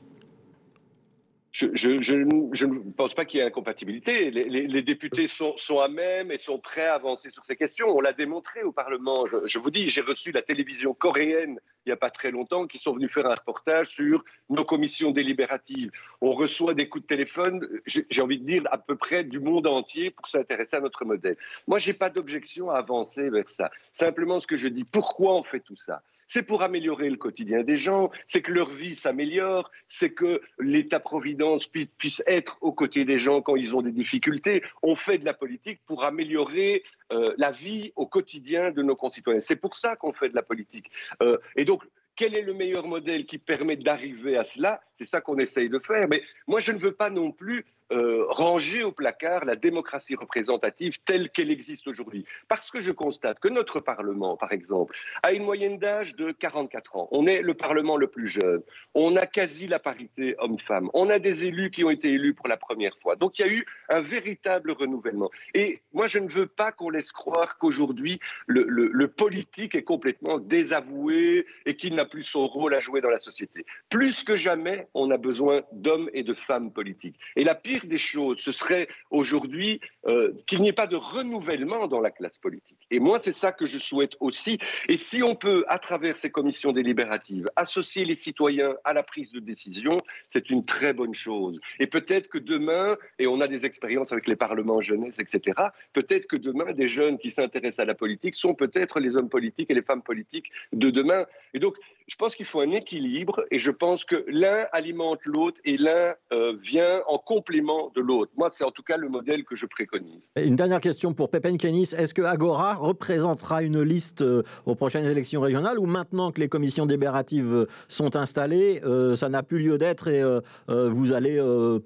Je, 1.72 2.64
ne 2.64 2.90
pense 2.92 3.14
pas 3.14 3.24
qu'il 3.24 3.38
y 3.38 3.42
ait 3.42 3.46
incompatibilité. 3.46 4.30
Les, 4.30 4.82
députés 4.82 5.26
sont, 5.26 5.54
à 5.80 5.88
même 5.88 6.30
et 6.30 6.38
sont 6.38 6.58
prêts 6.58 6.86
à 6.86 6.94
avancer 6.94 7.30
sur 7.30 7.44
ces 7.44 7.56
questions. 7.56 7.88
On 7.88 8.00
l'a 8.00 8.12
démontré 8.12 8.62
au 8.62 8.72
Parlement. 8.72 9.26
Je, 9.26 9.58
vous 9.58 9.70
dis, 9.70 9.88
j'ai 9.88 10.00
reçu 10.00 10.32
la 10.32 10.42
télévision 10.42 10.94
coréenne 10.94 11.58
il 11.86 11.88
n'y 11.88 11.92
a 11.92 11.96
pas 11.96 12.10
très 12.10 12.30
longtemps 12.30 12.66
qui 12.66 12.78
sont 12.78 12.92
venus 12.92 13.10
faire 13.10 13.26
un 13.26 13.34
reportage 13.34 13.88
sur 13.88 14.22
nos 14.50 14.64
commissions 14.64 15.12
délibératives. 15.12 15.90
On 16.20 16.32
reçoit 16.32 16.74
des 16.74 16.88
coups 16.88 17.04
de 17.04 17.08
téléphone, 17.08 17.66
j'ai 17.86 18.20
envie 18.20 18.38
de 18.38 18.44
dire, 18.44 18.62
à 18.70 18.76
peu 18.76 18.96
près 18.96 19.24
du 19.24 19.40
monde 19.40 19.66
entier 19.66 20.10
pour 20.10 20.28
s'intéresser 20.28 20.76
à 20.76 20.80
notre 20.80 21.04
modèle. 21.04 21.36
Moi, 21.66 21.78
je 21.78 21.90
n'ai 21.90 21.96
pas 21.96 22.10
d'objection 22.10 22.70
à 22.70 22.78
avancer 22.78 23.30
vers 23.30 23.48
ça. 23.48 23.70
Simplement, 23.94 24.40
ce 24.40 24.46
que 24.46 24.56
je 24.56 24.68
dis, 24.68 24.84
pourquoi 24.84 25.34
on 25.34 25.42
fait 25.42 25.60
tout 25.60 25.76
ça? 25.76 26.02
C'est 26.32 26.44
pour 26.44 26.62
améliorer 26.62 27.10
le 27.10 27.16
quotidien 27.16 27.64
des 27.64 27.76
gens, 27.76 28.08
c'est 28.28 28.40
que 28.40 28.52
leur 28.52 28.70
vie 28.70 28.94
s'améliore, 28.94 29.68
c'est 29.88 30.10
que 30.10 30.40
l'État-providence 30.60 31.66
puisse 31.66 32.22
être 32.24 32.56
aux 32.60 32.72
côtés 32.72 33.04
des 33.04 33.18
gens 33.18 33.42
quand 33.42 33.56
ils 33.56 33.74
ont 33.74 33.82
des 33.82 33.90
difficultés. 33.90 34.62
On 34.80 34.94
fait 34.94 35.18
de 35.18 35.24
la 35.24 35.34
politique 35.34 35.80
pour 35.86 36.04
améliorer 36.04 36.84
euh, 37.10 37.34
la 37.36 37.50
vie 37.50 37.92
au 37.96 38.06
quotidien 38.06 38.70
de 38.70 38.80
nos 38.80 38.94
concitoyens. 38.94 39.40
C'est 39.40 39.56
pour 39.56 39.74
ça 39.74 39.96
qu'on 39.96 40.12
fait 40.12 40.28
de 40.28 40.36
la 40.36 40.44
politique. 40.44 40.88
Euh, 41.20 41.36
et 41.56 41.64
donc, 41.64 41.82
quel 42.14 42.36
est 42.36 42.42
le 42.42 42.54
meilleur 42.54 42.86
modèle 42.86 43.26
qui 43.26 43.38
permet 43.38 43.74
d'arriver 43.74 44.36
à 44.36 44.44
cela? 44.44 44.80
C'est 44.98 45.06
ça 45.06 45.20
qu'on 45.20 45.38
essaye 45.38 45.68
de 45.68 45.80
faire. 45.80 46.06
Mais 46.06 46.22
moi, 46.46 46.60
je 46.60 46.70
ne 46.70 46.78
veux 46.78 46.92
pas 46.92 47.10
non 47.10 47.32
plus 47.32 47.64
euh, 47.92 48.24
ranger 48.28 48.84
au 48.84 48.92
placard 48.92 49.44
la 49.44 49.56
démocratie 49.56 50.14
représentative 50.14 50.98
telle 51.04 51.30
qu'elle 51.30 51.50
existe 51.50 51.88
aujourd'hui. 51.88 52.24
Parce 52.48 52.70
que 52.70 52.80
je 52.80 52.92
constate 52.92 53.40
que 53.40 53.48
notre 53.48 53.80
Parlement, 53.80 54.36
par 54.36 54.52
exemple, 54.52 54.96
a 55.22 55.32
une 55.32 55.44
moyenne 55.44 55.78
d'âge 55.78 56.14
de 56.16 56.30
44 56.30 56.96
ans. 56.96 57.08
On 57.10 57.26
est 57.26 57.42
le 57.42 57.54
Parlement 57.54 57.96
le 57.96 58.06
plus 58.06 58.28
jeune. 58.28 58.62
On 58.94 59.16
a 59.16 59.26
quasi 59.26 59.66
la 59.66 59.78
parité 59.78 60.34
homme-femme. 60.38 60.90
On 60.94 61.10
a 61.10 61.18
des 61.18 61.46
élus 61.46 61.70
qui 61.70 61.84
ont 61.84 61.90
été 61.90 62.08
élus 62.08 62.34
pour 62.34 62.48
la 62.48 62.56
première 62.56 62.96
fois. 63.02 63.16
Donc 63.16 63.38
il 63.38 63.46
y 63.46 63.48
a 63.48 63.52
eu 63.52 63.66
un 63.88 64.00
véritable 64.00 64.72
renouvellement. 64.72 65.30
Et 65.54 65.80
moi, 65.92 66.06
je 66.06 66.18
ne 66.18 66.28
veux 66.28 66.46
pas 66.46 66.72
qu'on 66.72 66.90
laisse 66.90 67.12
croire 67.12 67.58
qu'aujourd'hui, 67.58 68.20
le, 68.46 68.64
le 68.64 69.08
politique 69.08 69.74
est 69.74 69.82
complètement 69.82 70.38
désavoué 70.38 71.46
et 71.66 71.74
qu'il 71.74 71.94
n'a 71.94 72.04
plus 72.04 72.24
son 72.24 72.46
rôle 72.46 72.74
à 72.74 72.78
jouer 72.78 73.00
dans 73.00 73.10
la 73.10 73.20
société. 73.20 73.66
Plus 73.88 74.24
que 74.24 74.36
jamais, 74.36 74.88
on 74.94 75.10
a 75.10 75.16
besoin 75.16 75.62
d'hommes 75.72 76.10
et 76.12 76.22
de 76.22 76.34
femmes 76.34 76.72
politiques. 76.72 77.16
Et 77.36 77.44
la 77.44 77.54
pire 77.54 77.79
des 77.86 77.98
choses, 77.98 78.38
ce 78.38 78.52
serait 78.52 78.88
aujourd'hui 79.10 79.80
euh, 80.06 80.32
qu'il 80.46 80.60
n'y 80.60 80.68
ait 80.68 80.72
pas 80.72 80.86
de 80.86 80.96
renouvellement 80.96 81.86
dans 81.86 82.00
la 82.00 82.10
classe 82.10 82.38
politique. 82.38 82.78
Et 82.90 83.00
moi, 83.00 83.18
c'est 83.18 83.34
ça 83.34 83.52
que 83.52 83.66
je 83.66 83.78
souhaite 83.78 84.16
aussi. 84.20 84.58
Et 84.88 84.96
si 84.96 85.22
on 85.22 85.34
peut, 85.34 85.64
à 85.68 85.78
travers 85.78 86.16
ces 86.16 86.30
commissions 86.30 86.72
délibératives, 86.72 87.46
associer 87.56 88.04
les 88.04 88.14
citoyens 88.14 88.74
à 88.84 88.92
la 88.92 89.02
prise 89.02 89.32
de 89.32 89.40
décision, 89.40 90.00
c'est 90.30 90.50
une 90.50 90.64
très 90.64 90.92
bonne 90.92 91.14
chose. 91.14 91.60
Et 91.78 91.86
peut-être 91.86 92.28
que 92.28 92.38
demain, 92.38 92.96
et 93.18 93.26
on 93.26 93.40
a 93.40 93.48
des 93.48 93.66
expériences 93.66 94.12
avec 94.12 94.26
les 94.28 94.36
parlements 94.36 94.80
jeunesse, 94.80 95.18
etc., 95.18 95.58
peut-être 95.92 96.26
que 96.26 96.36
demain, 96.36 96.72
des 96.72 96.88
jeunes 96.88 97.18
qui 97.18 97.30
s'intéressent 97.30 97.80
à 97.80 97.84
la 97.84 97.94
politique 97.94 98.34
sont 98.34 98.54
peut-être 98.54 99.00
les 99.00 99.16
hommes 99.16 99.28
politiques 99.28 99.70
et 99.70 99.74
les 99.74 99.82
femmes 99.82 100.02
politiques 100.02 100.50
de 100.72 100.90
demain. 100.90 101.26
Et 101.54 101.58
donc, 101.58 101.76
je 102.10 102.16
pense 102.16 102.34
qu'il 102.34 102.44
faut 102.44 102.60
un 102.60 102.72
équilibre 102.72 103.44
et 103.52 103.60
je 103.60 103.70
pense 103.70 104.04
que 104.04 104.24
l'un 104.26 104.66
alimente 104.72 105.20
l'autre 105.26 105.58
et 105.64 105.76
l'un 105.76 106.14
euh, 106.32 106.56
vient 106.60 107.02
en 107.06 107.18
complément 107.18 107.92
de 107.94 108.00
l'autre. 108.00 108.32
Moi, 108.36 108.50
c'est 108.50 108.64
en 108.64 108.72
tout 108.72 108.82
cas 108.82 108.96
le 108.96 109.08
modèle 109.08 109.44
que 109.44 109.54
je 109.54 109.64
préconise. 109.64 110.20
Une 110.34 110.56
dernière 110.56 110.80
question 110.80 111.14
pour 111.14 111.30
Pépin 111.30 111.56
Kenis. 111.56 111.94
Est-ce 111.96 112.12
que 112.12 112.22
Agora 112.22 112.74
représentera 112.74 113.62
une 113.62 113.80
liste 113.82 114.22
euh, 114.22 114.42
aux 114.66 114.74
prochaines 114.74 115.06
élections 115.06 115.40
régionales 115.40 115.78
ou 115.78 115.86
maintenant 115.86 116.32
que 116.32 116.40
les 116.40 116.48
commissions 116.48 116.84
délibératives 116.84 117.54
euh, 117.54 117.66
sont 117.88 118.16
installées, 118.16 118.80
ça 119.14 119.28
n'a 119.28 119.44
plus 119.44 119.60
lieu 119.60 119.78
d'être 119.78 120.08
et 120.08 120.22
vous 120.68 121.12
allez 121.12 121.36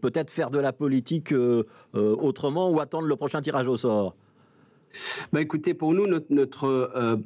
peut-être 0.01 0.31
faire 0.31 0.51
de 0.51 0.59
la 0.59 0.73
politique 0.73 1.35
autrement 1.93 2.71
ou 2.71 2.81
attendre 2.81 3.07
le 3.07 3.17
prochain 3.17 3.43
tirage 3.43 3.67
au 3.67 3.77
sort? 3.77 4.15
Bah 5.33 5.41
écoutez, 5.41 5.75
pour 5.75 5.93
nous, 5.93 6.07
notre, 6.07 6.27
notre 6.31 7.19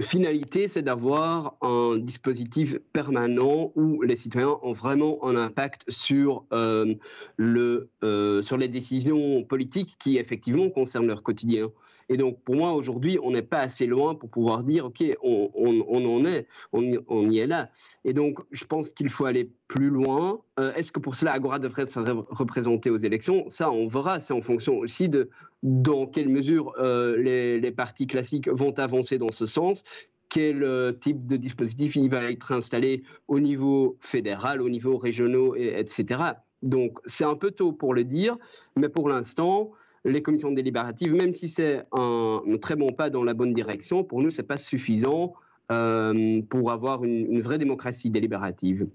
finalité, 0.00 0.68
c'est 0.68 0.82
d'avoir 0.82 1.56
un 1.60 1.98
dispositif 1.98 2.78
permanent 2.92 3.72
où 3.74 4.02
les 4.02 4.16
citoyens 4.16 4.58
ont 4.62 4.72
vraiment 4.72 5.24
un 5.24 5.36
impact 5.36 5.82
sur, 5.88 6.44
euh, 6.52 6.94
euh, 7.40 8.42
les 8.58 8.68
décisions 8.68 9.44
politiques 9.44 9.96
qui 9.98 10.18
effectivement 10.18 10.70
concernent 10.70 11.06
leur 11.06 11.22
quotidien. 11.22 11.70
Et 12.12 12.18
donc, 12.18 12.42
pour 12.42 12.56
moi, 12.56 12.74
aujourd'hui, 12.74 13.18
on 13.22 13.30
n'est 13.30 13.42
pas 13.42 13.60
assez 13.60 13.86
loin 13.86 14.14
pour 14.14 14.28
pouvoir 14.28 14.64
dire, 14.64 14.84
OK, 14.84 15.02
on, 15.22 15.50
en 15.88 16.24
est, 16.26 16.46
on, 16.72 17.30
y 17.30 17.38
est 17.38 17.46
là. 17.46 17.70
Et 18.04 18.12
donc, 18.12 18.40
je 18.50 18.64
pense 18.64 18.92
qu'il 18.92 19.08
faut 19.08 19.24
aller 19.24 19.50
plus 19.66 19.88
loin. 19.88 20.40
Euh, 20.60 20.74
est-ce 20.74 20.92
que 20.92 21.00
pour 21.00 21.14
cela, 21.14 21.32
Agora 21.32 21.58
devrait 21.58 21.86
se 21.86 21.98
représenter 21.98 22.90
aux 22.90 22.98
élections? 22.98 23.46
Ça, 23.48 23.70
on 23.70 23.86
verra. 23.86 24.20
C'est 24.20 24.34
en 24.34 24.42
fonction 24.42 24.78
aussi 24.78 25.08
de 25.08 25.30
dans 25.62 26.06
quelle 26.06 26.28
mesure 26.28 26.74
euh, 26.78 27.16
les, 27.16 27.58
les 27.58 27.72
partis 27.72 28.06
classiques 28.06 28.48
vont 28.48 28.78
avancer 28.78 29.16
dans 29.16 29.32
ce 29.32 29.46
sens 29.46 29.82
quel 30.28 30.64
euh, 30.64 30.92
type 30.92 31.26
de 31.26 31.36
dispositif 31.36 31.94
il 31.94 32.08
va 32.08 32.30
être 32.30 32.52
installé 32.52 33.02
au 33.28 33.38
niveau 33.38 33.98
fédéral, 34.00 34.62
au 34.62 34.68
niveau 34.70 34.96
régional, 34.96 35.58
etc. 35.58 36.22
Donc 36.62 36.98
c'est 37.04 37.24
un 37.24 37.34
peu 37.34 37.50
tôt 37.50 37.72
pour 37.72 37.92
le 37.92 38.04
dire, 38.04 38.38
mais 38.76 38.88
pour 38.88 39.08
l'instant, 39.08 39.72
les 40.04 40.22
commissions 40.22 40.50
délibératives, 40.50 41.14
même 41.14 41.32
si 41.32 41.48
c'est 41.48 41.84
un, 41.92 42.42
très 42.60 42.76
bon 42.76 42.88
pas 42.88 43.10
dans 43.10 43.24
la 43.24 43.34
bonne 43.34 43.54
direction, 43.54 44.04
pour 44.04 44.20
nous, 44.20 44.30
ce 44.30 44.42
n'est 44.42 44.46
pas 44.46 44.56
suffisant 44.56 45.34
euh, 45.70 46.42
pour 46.48 46.70
avoir 46.70 47.04
une 47.04 47.40
vraie 47.40 47.58
démocratie 47.58 48.10
délibérative. 48.10 48.88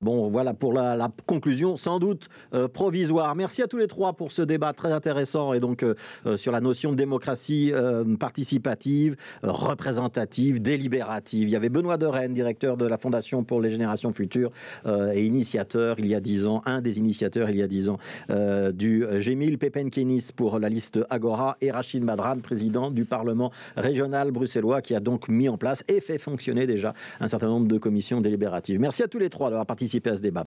Bon, 0.00 0.28
voilà 0.28 0.52
pour 0.52 0.72
la, 0.72 1.08
conclusion, 1.26 1.76
sans 1.76 1.98
doute 1.98 2.28
euh, 2.52 2.68
provisoire. 2.68 3.34
Merci 3.34 3.62
à 3.62 3.66
tous 3.66 3.78
les 3.78 3.86
trois 3.86 4.12
pour 4.12 4.32
ce 4.32 4.42
débat 4.42 4.72
très 4.72 4.92
intéressant 4.92 5.54
et 5.54 5.60
donc 5.60 5.82
euh, 5.82 5.94
euh, 6.26 6.36
sur 6.36 6.52
la 6.52 6.60
notion 6.60 6.90
de 6.90 6.96
démocratie 6.96 7.72
participative, 8.18 9.16
représentative, 9.42 10.60
délibérative. 10.60 11.48
Il 11.48 11.50
y 11.50 11.56
avait 11.56 11.68
Benoît 11.68 11.96
de 11.96 12.06
Rennes, 12.06 12.34
directeur 12.34 12.76
de 12.76 12.86
la 12.86 12.98
Fondation 12.98 13.44
pour 13.44 13.60
les 13.60 13.70
générations 13.70 14.12
futures 14.12 14.50
et 14.86 15.24
initiateur 15.24 15.96
il 15.98 16.06
y 16.06 16.14
a 16.14 16.20
dix 16.20 16.46
ans, 16.46 16.62
un 16.66 16.80
des 16.80 16.98
initiateurs 16.98 17.50
il 17.50 17.56
y 17.56 17.62
a 17.62 17.66
dix 17.66 17.88
ans 17.88 17.98
du 18.72 19.04
Gémil 19.18 19.58
Pepenkenis 19.58 20.28
pour 20.34 20.58
la 20.58 20.68
liste 20.68 21.00
Agora 21.10 21.56
et 21.60 21.70
Rachid 21.70 22.04
Madran, 22.04 22.38
président 22.38 22.90
du 22.90 23.04
Parlement 23.04 23.50
régional 23.76 24.30
bruxellois 24.30 24.82
qui 24.82 24.94
a 24.94 25.00
donc 25.00 25.28
mis 25.28 25.48
en 25.48 25.56
place 25.56 25.84
et 25.88 26.00
fait 26.00 26.18
fonctionner 26.18 26.66
déjà 26.66 26.92
un 27.20 27.28
certain 27.28 27.48
nombre 27.48 27.68
de 27.68 27.78
commissions 27.78 28.20
délibératives. 28.20 28.80
Merci 28.80 29.02
à 29.02 29.08
tous 29.08 29.18
les 29.18 29.30
trois 29.30 29.50
d'avoir 29.50 29.66
participé 29.66 29.83
à 30.10 30.16
ce 30.16 30.20
débat. 30.22 30.42